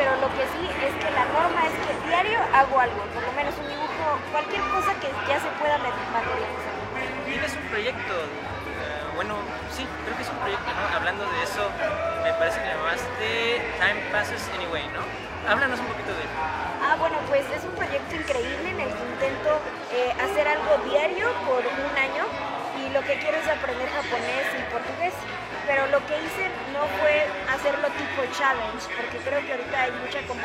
pero 0.00 0.16
lo 0.24 0.28
que 0.32 0.44
sí 0.56 0.64
es 0.88 0.92
que 0.96 1.10
la 1.12 1.28
norma 1.36 1.68
es 1.68 1.76
que 1.84 1.92
diario 2.08 2.40
hago 2.56 2.80
algo, 2.80 3.04
por 3.12 3.20
lo 3.20 3.32
menos 3.36 3.52
un 3.60 3.68
dibujo, 3.68 4.16
cualquier 4.32 4.64
cosa 4.72 4.96
que 5.04 5.12
ya 5.28 5.36
se 5.36 5.52
pueda 5.60 5.76
materializar. 5.76 6.72
Tienes 7.28 7.52
un 7.60 7.66
proyecto, 7.68 8.14
eh, 8.24 9.04
bueno, 9.20 9.36
sí, 9.68 9.84
creo 10.08 10.16
que 10.16 10.24
es 10.24 10.32
un 10.32 10.40
proyecto, 10.40 10.64
¿no? 10.64 10.96
Hablando 10.96 11.28
de 11.28 11.44
eso, 11.44 11.60
me 12.24 12.32
parece 12.40 12.56
que 12.56 12.72
llamaste 12.72 13.28
Time 13.76 14.00
Passes 14.08 14.48
Anyway, 14.56 14.88
¿no? 14.96 15.27
Háblanos 15.48 15.80
un 15.80 15.86
poquito 15.86 16.12
de 16.12 16.28
él. 16.28 16.32
Ah, 16.84 16.96
bueno, 17.00 17.16
pues 17.26 17.40
es 17.48 17.64
un 17.64 17.72
proyecto 17.72 18.14
increíble 18.14 18.68
en 18.68 18.80
el 18.84 18.92
que 18.92 19.00
intento 19.00 19.56
eh, 19.96 20.12
hacer 20.20 20.44
algo 20.44 20.76
diario 20.84 21.32
por 21.48 21.64
un 21.64 21.94
año 21.96 22.28
y 22.76 22.92
lo 22.92 23.00
que 23.00 23.16
quiero 23.16 23.40
es 23.40 23.48
aprender 23.48 23.88
japonés 23.88 24.44
y 24.52 24.60
portugués. 24.68 25.16
Pero 25.64 25.88
lo 25.88 26.04
que 26.04 26.20
hice 26.20 26.52
no 26.76 26.84
fue 27.00 27.24
hacerlo 27.48 27.88
tipo 27.96 28.28
challenge, 28.36 28.92
porque 28.92 29.24
creo 29.24 29.40
que 29.40 29.52
ahorita 29.56 29.76
hay 29.88 29.92
mucha 30.04 30.20
como 30.28 30.44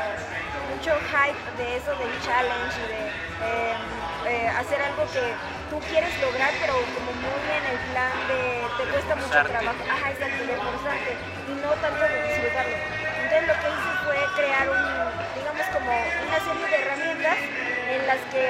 mucho 0.71 0.95
hype 1.11 1.43
de 1.59 1.67
eso 1.75 1.91
del 1.99 2.11
challenge 2.23 2.75
y 2.79 2.87
de 2.87 3.03
em, 3.43 3.83
eh, 4.23 4.47
hacer 4.55 4.79
algo 4.87 5.03
que 5.11 5.35
tú 5.67 5.83
quieres 5.91 6.15
lograr, 6.23 6.51
pero 6.63 6.79
como 6.95 7.11
muy 7.19 7.43
en 7.51 7.65
el 7.75 7.79
plan 7.91 8.15
de 8.31 8.67
te 8.79 8.83
cuesta 8.87 9.15
mucho 9.15 9.51
trabajo, 9.51 9.83
ajá, 9.83 10.11
exacto, 10.11 10.47
de 10.47 10.53
esforzarte 10.55 11.11
y 11.47 11.53
no 11.59 11.71
tanto 11.83 12.03
de 12.07 12.19
disfrutarlo 12.23 13.12
lo 13.41 13.53
que 13.53 13.67
hice 13.73 13.91
fue 14.05 14.17
crear 14.35 14.69
un, 14.69 14.83
digamos 15.33 15.65
como 15.73 15.89
una 15.89 16.39
serie 16.45 16.67
de 16.69 16.77
herramientas 16.85 17.37
en 17.89 18.07
las 18.07 18.21
que 18.29 18.45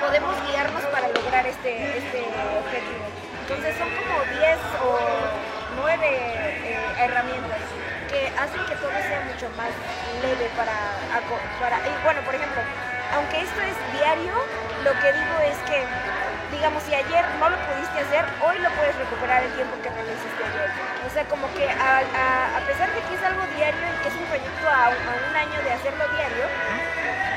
podemos 0.00 0.36
guiarnos 0.46 0.82
para 0.92 1.08
lograr 1.08 1.46
este, 1.46 1.98
este 1.98 2.20
objetivo. 2.60 3.04
Entonces 3.40 3.76
son 3.78 3.88
como 3.96 4.20
10 4.38 4.58
o 4.84 4.98
9 5.80 5.98
eh, 6.04 6.78
herramientas 7.00 7.64
que 8.10 8.28
hacen 8.38 8.60
que 8.66 8.76
todo 8.76 8.92
sea 8.92 9.24
mucho 9.24 9.48
más 9.56 9.72
leve 10.20 10.50
para, 10.56 10.76
para... 11.60 11.80
Bueno, 12.04 12.20
por 12.22 12.34
ejemplo, 12.34 12.60
aunque 13.14 13.40
esto 13.40 13.60
es 13.62 13.76
diario, 13.98 14.34
lo 14.84 14.92
que 15.00 15.12
digo 15.12 15.36
es 15.48 15.56
que 15.68 15.84
digamos, 16.52 16.82
si 16.84 16.94
ayer 16.94 17.24
no 17.40 17.48
lo 17.48 17.56
pudiste 17.56 17.98
hacer, 17.98 18.24
hoy 18.44 18.58
lo 18.58 18.70
puedes 18.70 18.94
recuperar 18.96 19.42
el 19.42 19.52
tiempo 19.54 19.74
que 19.82 19.90
no 19.90 19.96
lo 19.96 20.12
hiciste 20.12 20.44
ayer. 20.44 20.61
O 21.06 21.10
sea, 21.10 21.24
como 21.24 21.46
que 21.54 21.68
a, 21.68 22.60
pesar 22.66 22.88
de 22.94 23.00
que 23.02 23.14
es 23.14 23.22
algo 23.22 23.42
diario 23.56 23.80
y 23.80 24.02
que 24.02 24.08
es 24.08 24.16
un 24.16 24.26
proyecto 24.26 24.66
a, 24.68 24.90
un 24.90 25.36
año 25.36 25.58
de 25.62 25.70
hacerlo 25.72 26.04
diario, 26.16 26.46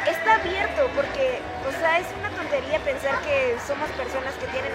está 0.05 0.35
abierto 0.35 0.89
porque, 0.95 1.41
o 1.67 1.71
sea, 1.79 1.99
es 1.99 2.07
una 2.19 2.29
tontería 2.29 2.79
pensar 2.79 3.19
que 3.21 3.57
somos 3.65 3.89
personas 3.91 4.33
que 4.35 4.47
tienen 4.47 4.71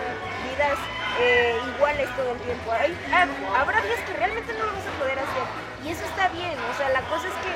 vidas 0.50 0.78
eh, 1.20 1.56
iguales 1.76 2.08
todo 2.16 2.32
el 2.32 2.40
tiempo. 2.40 2.72
Hay, 2.72 2.96
habrá 3.56 3.80
días 3.80 4.00
que 4.06 4.12
realmente 4.14 4.52
no 4.54 4.64
lo 4.66 4.72
vas 4.72 4.86
a 4.86 4.98
poder 4.98 5.18
hacer 5.18 5.70
y 5.84 5.88
eso 5.88 6.04
está 6.04 6.28
bien, 6.28 6.52
o 6.52 6.76
sea, 6.76 6.90
la 6.90 7.00
cosa 7.08 7.28
es 7.28 7.34
que 7.40 7.52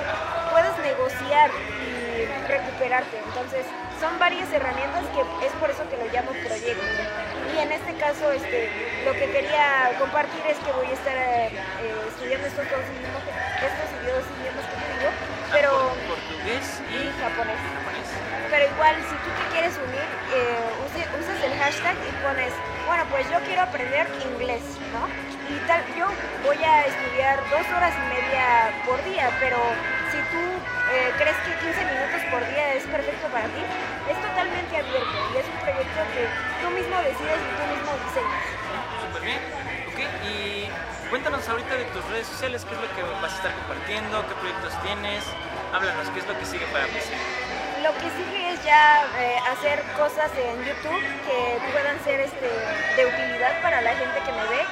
puedes 0.51 0.73
negociar 0.79 1.51
y 1.51 2.25
recuperarte. 2.49 3.19
Entonces, 3.19 3.67
son 4.01 4.19
varias 4.19 4.51
herramientas 4.53 5.05
que 5.15 5.47
es 5.47 5.53
por 5.61 5.71
eso 5.71 5.89
que 5.89 5.97
lo 5.97 6.07
llamo 6.13 6.33
proyecto. 6.33 6.83
Y 7.55 7.59
en 7.59 7.73
este 7.73 7.95
caso, 7.95 8.33
este, 8.33 8.71
lo 9.05 9.13
que 9.13 9.31
quería 9.31 9.95
compartir 9.99 10.43
es 10.49 10.59
que 10.59 10.73
voy 10.73 10.87
a 10.87 10.93
estar 10.93 11.17
eh, 11.17 11.55
eh, 11.55 12.09
estudiando 12.09 12.47
estos 12.47 12.65
dos 12.67 12.85
idiomas, 12.91 13.23
estos 13.63 13.89
idiomas 14.03 14.65
que 14.67 14.77
te 14.77 14.87
digo, 14.99 15.11
pero 15.53 15.71
portugués 16.09 16.67
y, 16.91 16.99
japonés. 17.23 17.61
Pero 18.51 18.65
igual, 18.75 18.97
si 19.07 19.17
tú 19.23 19.31
te 19.35 19.45
quieres 19.53 19.75
unir, 19.79 20.09
eh, 20.35 21.19
usas 21.19 21.39
el 21.43 21.55
hashtag 21.59 21.95
y 21.95 22.11
pones, 22.23 22.53
bueno, 22.87 23.05
pues 23.11 23.29
yo 23.31 23.39
quiero 23.47 23.63
aprender 23.63 24.07
inglés, 24.35 24.63
¿no? 24.93 25.07
Y 25.51 25.59
tal, 25.67 25.83
yo 25.97 26.07
voy 26.43 26.59
a 26.63 26.87
estudiar 26.87 27.39
dos 27.51 27.67
horas 27.77 27.95
y 27.95 28.05
media 28.15 28.71
por 28.87 29.03
día, 29.05 29.31
pero 29.41 29.59
si 30.15 30.23
tú 30.31 30.43
eh, 30.95 31.11
crees 31.19 31.37
que 31.43 31.51
15 31.59 31.75
minutos 31.91 32.23
por 32.31 32.41
día 32.47 32.75
es 32.75 32.85
perfecto 32.87 33.27
para 33.35 33.51
ti, 33.51 33.63
es 34.07 34.19
totalmente 34.23 34.73
abierto 34.79 35.19
y 35.35 35.39
es 35.43 35.47
un 35.51 35.59
proyecto 35.59 36.01
que 36.15 36.23
tú 36.63 36.67
mismo 36.71 36.97
decides 37.03 37.41
y 37.43 37.51
tú 37.59 37.65
mismo 37.75 37.91
diseñas. 38.07 38.45
Súper 39.03 39.23
bien, 39.27 39.41
ok. 39.91 40.01
Y 40.31 40.71
cuéntanos 41.11 41.43
ahorita 41.49 41.75
de 41.75 41.87
tus 41.91 42.05
redes 42.15 42.27
sociales, 42.31 42.63
qué 42.63 42.75
es 42.75 42.81
lo 42.81 42.91
que 42.95 43.03
vas 43.19 43.33
a 43.33 43.37
estar 43.43 43.53
compartiendo, 43.59 44.23
qué 44.31 44.35
proyectos 44.39 44.73
tienes, 44.87 45.27
háblanos, 45.75 46.07
qué 46.15 46.19
es 46.23 46.27
lo 46.31 46.39
que 46.39 46.47
sigue 46.47 46.67
para 46.71 46.87
PC. 46.95 47.11
Lo 47.83 47.91
que 47.99 48.09
sigue 48.15 48.55
es 48.55 48.63
ya 48.63 49.03
eh, 49.19 49.39
hacer 49.51 49.83
cosas 49.99 50.31
en 50.39 50.63
YouTube 50.63 51.05
que 51.27 51.59
puedan 51.75 51.99
ser 52.07 52.21
este, 52.21 52.49
de 52.49 53.03
utilidad 53.03 53.61
para 53.63 53.83
la 53.83 53.93
gente 53.99 54.15
que 54.25 54.33
me 54.33 54.47
ve 54.47 54.63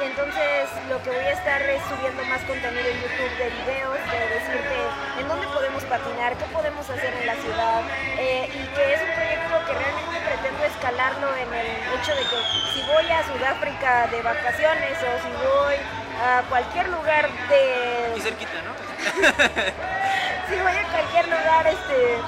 y 0.00 0.04
entonces 0.04 0.68
lo 0.88 1.02
que 1.02 1.10
voy 1.10 1.24
a 1.24 1.32
estar 1.32 1.62
es 1.62 1.82
subiendo 1.88 2.22
más 2.24 2.42
contenido 2.42 2.84
en 2.84 3.00
YouTube 3.00 3.32
de 3.38 3.48
videos, 3.50 3.98
de 4.10 4.18
decirte 4.28 4.76
en 5.20 5.28
dónde 5.28 5.46
podemos 5.48 5.82
patinar, 5.84 6.36
qué 6.36 6.44
podemos 6.52 6.88
hacer 6.88 7.14
en 7.14 7.26
la 7.26 7.34
ciudad 7.36 7.82
eh, 8.18 8.48
y 8.52 8.62
que 8.74 8.94
es 8.94 9.00
un 9.00 9.12
proyecto 9.14 9.54
que 9.66 9.72
realmente 9.72 10.20
pretendo 10.20 10.64
escalarlo 10.64 11.28
en 11.36 11.48
el 11.54 11.68
hecho 11.96 12.12
de 12.12 12.22
que 12.28 12.38
si 12.74 12.82
voy 12.82 13.08
a 13.10 13.24
Sudáfrica 13.24 14.06
de 14.08 14.22
vacaciones 14.22 14.98
o 15.00 15.10
si 15.24 15.32
voy 15.40 15.76
a 16.20 16.42
cualquier 16.48 16.88
lugar 16.88 17.30
de... 17.48 18.14
Y 18.16 18.20
cerquita, 18.20 18.62
¿no? 18.64 18.72
si 20.48 20.54
voy 20.60 20.76
a 20.76 20.84
cualquier 20.92 21.24
lugar, 21.28 21.66
este 21.66 22.18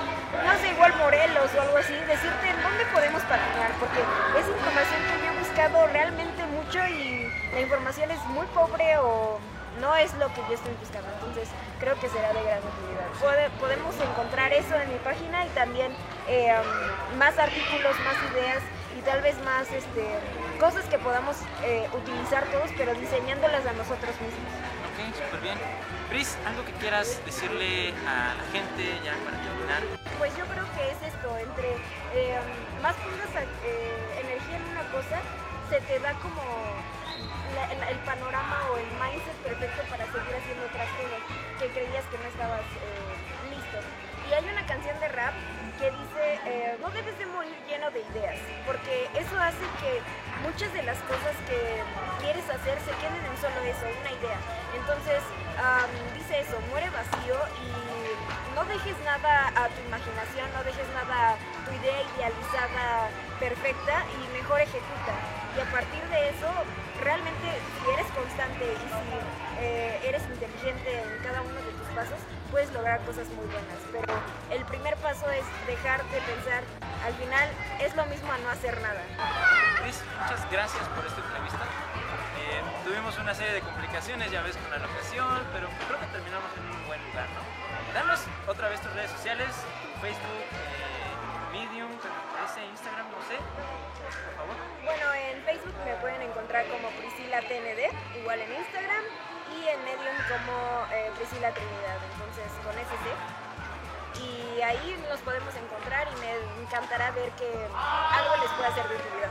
no 0.44 0.52
sé, 0.60 0.68
igual 0.68 0.94
Morelos 0.96 1.50
o 1.56 1.60
algo 1.60 1.76
así, 1.78 1.94
decirte 2.06 2.48
en 2.48 2.62
dónde 2.62 2.84
podemos 2.92 3.22
patinar, 3.22 3.72
porque 3.80 4.00
es 4.38 4.46
información 4.46 5.00
que 5.08 5.24
yo 5.24 5.32
he 5.32 5.38
buscado 5.38 5.86
realmente 5.88 6.44
mucho 6.46 6.86
y 6.86 7.17
la 7.58 7.64
información 7.64 8.08
es 8.12 8.24
muy 8.26 8.46
pobre 8.54 8.98
o 8.98 9.40
no 9.80 9.96
es 9.96 10.14
lo 10.14 10.28
que 10.28 10.42
yo 10.48 10.54
estoy 10.54 10.74
buscando. 10.78 11.10
Entonces 11.14 11.48
creo 11.80 11.98
que 11.98 12.08
será 12.08 12.32
de 12.32 12.40
gran 12.44 12.60
utilidad. 12.62 13.50
podemos 13.58 13.94
encontrar 13.98 14.52
eso 14.52 14.76
en 14.76 14.92
mi 14.92 14.98
página 15.00 15.44
y 15.44 15.48
también 15.50 15.90
eh, 16.28 16.54
más 17.16 17.36
artículos, 17.36 17.98
más 18.06 18.14
ideas 18.30 18.62
y 18.96 19.02
tal 19.02 19.22
vez 19.22 19.34
más 19.42 19.66
este, 19.72 20.06
cosas 20.60 20.84
que 20.84 20.98
podamos 20.98 21.34
eh, 21.64 21.88
utilizar 21.92 22.44
todos, 22.46 22.70
pero 22.78 22.94
diseñándolas 22.94 23.66
a 23.66 23.72
nosotros 23.72 24.14
mismos. 24.22 24.52
Ok, 24.94 25.16
súper 25.18 25.40
bien. 25.40 25.58
Pris, 26.08 26.38
¿algo 26.46 26.64
que 26.64 26.72
quieras 26.78 27.20
decirle 27.26 27.92
a 28.06 28.38
la 28.38 28.44
gente 28.54 28.86
ya 29.04 29.18
para 29.26 29.36
terminar? 29.42 29.82
Pues 30.16 30.30
yo 30.38 30.44
creo 30.46 30.64
que 30.78 30.92
es 30.94 31.12
esto, 31.12 31.36
entre 31.38 31.74
eh, 32.14 32.38
más 32.82 32.94
pongas 33.02 33.34
energía 33.34 34.56
en 34.56 34.64
una 34.70 34.86
cosa, 34.94 35.18
se 35.70 35.80
te 35.82 35.98
da 35.98 36.12
como 36.22 36.42
el, 37.18 37.98
panorama 38.06 38.58
o 38.72 38.76
el 38.76 38.86
mindset 39.00 39.36
perfecto 39.42 39.82
para 39.90 40.04
seguir 40.06 40.34
haciendo 40.34 40.64
otras 40.66 40.88
cosas 40.96 41.22
que 41.58 41.66
creías 41.68 42.04
que 42.06 42.18
no 42.18 42.24
estabas 42.28 42.62
eh, 42.62 43.50
listo. 43.50 43.78
Y 44.28 44.32
hay 44.32 44.44
una 44.44 44.64
canción 44.66 44.98
de 45.00 45.08
rap 45.08 45.34
que 45.78 45.90
dice, 45.90 46.24
eh, 46.44 46.76
no 46.80 46.90
debes 46.90 47.16
de 47.18 47.26
morir 47.26 47.56
lleno 47.68 47.90
de 47.90 48.00
ideas, 48.00 48.38
porque 48.66 49.08
eso 49.14 49.34
hace 49.38 49.64
que 49.80 50.02
muchas 50.42 50.72
de 50.74 50.82
las 50.82 50.98
cosas 51.06 51.34
que 51.46 51.82
quieres 52.20 52.44
hacer 52.50 52.76
se 52.82 52.92
queden 52.98 53.22
en 53.22 53.36
solo 53.40 53.58
eso, 53.62 53.86
una 53.86 54.12
idea. 54.12 54.38
Entonces, 54.74 55.22
dice 56.14 56.40
eso, 56.40 56.58
muere 56.70 56.90
vacío 56.90 57.36
y 57.62 58.54
no 58.54 58.64
dejes 58.64 58.98
nada 59.04 59.48
a 59.54 59.68
tu 59.68 59.80
imaginación, 59.86 60.50
no 60.52 60.64
dejes 60.64 60.86
nada 60.94 61.34
a 61.34 61.64
tu 61.64 61.70
idea 61.78 62.02
idealizada 62.02 63.08
perfecta 63.38 64.04
y 64.18 64.36
mejor 64.36 64.60
ejecuta. 64.60 65.14
Y 65.58 65.60
a 65.60 65.70
partir 65.72 66.02
de 66.14 66.28
eso, 66.30 66.46
realmente 67.02 67.50
si 67.82 67.90
eres 67.90 68.06
constante 68.14 68.62
y 68.62 68.78
si 68.78 69.58
eh, 69.58 70.00
eres 70.06 70.22
inteligente 70.22 71.02
en 71.02 71.18
cada 71.24 71.42
uno 71.42 71.58
de 71.58 71.72
tus 71.74 71.88
pasos, 71.98 72.22
puedes 72.52 72.70
lograr 72.70 73.00
cosas 73.02 73.26
muy 73.34 73.42
buenas. 73.50 73.78
Pero 73.90 74.06
el 74.54 74.64
primer 74.66 74.94
paso 75.02 75.28
es 75.34 75.42
dejar 75.66 75.98
de 76.14 76.20
pensar, 76.22 76.62
al 77.02 77.14
final 77.14 77.50
es 77.82 77.90
lo 77.96 78.06
mismo 78.06 78.30
a 78.30 78.38
no 78.38 78.50
hacer 78.50 78.80
nada. 78.82 79.02
Luis, 79.82 79.98
muchas 80.22 80.46
gracias 80.46 80.86
por 80.94 81.02
esta 81.02 81.26
entrevista. 81.26 81.66
Eh, 82.38 82.62
tuvimos 82.86 83.18
una 83.18 83.34
serie 83.34 83.54
de 83.54 83.60
complicaciones, 83.60 84.30
ya 84.30 84.42
ves, 84.42 84.56
con 84.62 84.70
la 84.70 84.78
locación, 84.78 85.42
pero 85.50 85.66
creo 85.90 85.98
que 85.98 86.06
terminamos 86.06 86.54
en 86.54 86.70
un 86.70 86.86
buen 86.86 87.02
lugar, 87.10 87.26
¿no? 87.34 87.42
Danos 87.98 88.20
otra 88.46 88.68
vez 88.68 88.80
tus 88.80 88.94
redes 88.94 89.10
sociales, 89.10 89.50
Facebook, 89.98 90.46
eh, 90.54 91.50
Medium, 91.50 91.90
ese 92.46 92.62
Instagram, 92.62 93.10
no 93.10 93.18
sé, 93.26 93.42
en 95.38 95.44
Facebook 95.44 95.74
me 95.84 95.94
pueden 96.02 96.22
encontrar 96.22 96.66
como 96.66 96.90
Priscila 96.98 97.40
TND, 97.40 98.18
igual 98.18 98.40
en 98.40 98.50
Instagram, 98.58 99.04
y 99.54 99.68
en 99.68 99.78
Medium 99.84 100.18
como 100.26 100.86
eh, 100.92 101.10
Priscila 101.16 101.54
Trinidad, 101.54 101.98
entonces 102.12 102.50
con 102.66 102.74
SC 102.74 103.06
y 104.18 104.60
ahí 104.62 105.06
nos 105.08 105.20
podemos 105.20 105.54
encontrar 105.54 106.08
y 106.10 106.20
me 106.20 106.62
encantará 106.62 107.12
ver 107.12 107.30
que 107.32 107.46
algo 107.46 108.36
les 108.42 108.50
pueda 108.50 108.74
servir 108.74 108.98
de 108.98 109.16
vida. 109.16 109.30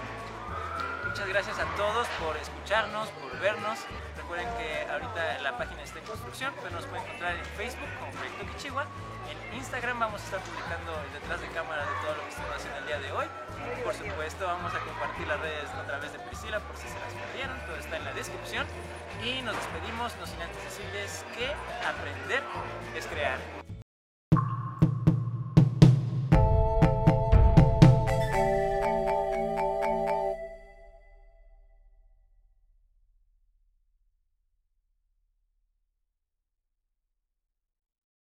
Muchas 1.06 1.28
gracias 1.28 1.60
a 1.60 1.66
todos 1.76 2.08
por 2.24 2.38
escucharnos, 2.38 3.10
por 3.10 3.38
vernos. 3.40 3.80
Recuerden 4.16 4.48
que 4.58 4.88
ahorita 4.90 5.40
la 5.40 5.58
página 5.58 5.84
está 5.84 6.00
en 6.00 6.06
construcción, 6.06 6.54
pero 6.62 6.70
nos 6.70 6.86
pueden 6.86 7.04
encontrar 7.06 7.36
en 7.36 7.46
Facebook 7.58 7.90
como 8.00 8.12
Proyecto 8.14 8.46
Kichiwa. 8.54 8.86
En 9.30 9.58
Instagram 9.58 10.00
vamos 10.00 10.22
a 10.22 10.24
estar 10.24 10.40
publicando 10.40 10.94
detrás 11.12 11.42
de 11.42 11.48
cámara 11.50 11.82
de 11.84 11.96
todo 12.02 12.16
lo 12.16 12.24
que 12.24 12.30
estamos 12.30 12.56
haciendo 12.56 12.80
el 12.80 12.88
día 12.88 13.00
de 13.00 13.12
hoy. 13.12 13.28
Por 13.84 13.94
supuesto, 13.94 14.46
vamos 14.46 14.74
a 14.74 14.80
compartir 14.80 15.28
las 15.28 15.40
redes 15.40 15.70
a 15.70 15.86
través 15.86 16.12
de 16.14 16.20
Priscila 16.20 16.60
por 16.60 16.76
si 16.78 16.88
se 16.88 17.00
las 17.00 17.14
perdieron. 17.14 17.58
Todo 17.66 17.78
está 17.78 17.98
en 17.98 18.06
la 18.06 18.14
descripción. 18.14 18.66
Y 19.24 19.42
nos 19.42 19.56
despedimos, 19.56 20.16
no 20.20 20.26
sin 20.26 20.42
antes 20.42 20.64
decirles 20.64 21.26
que 21.36 21.48
aprender 21.88 22.44
es 22.96 23.08
crear. 23.08 23.67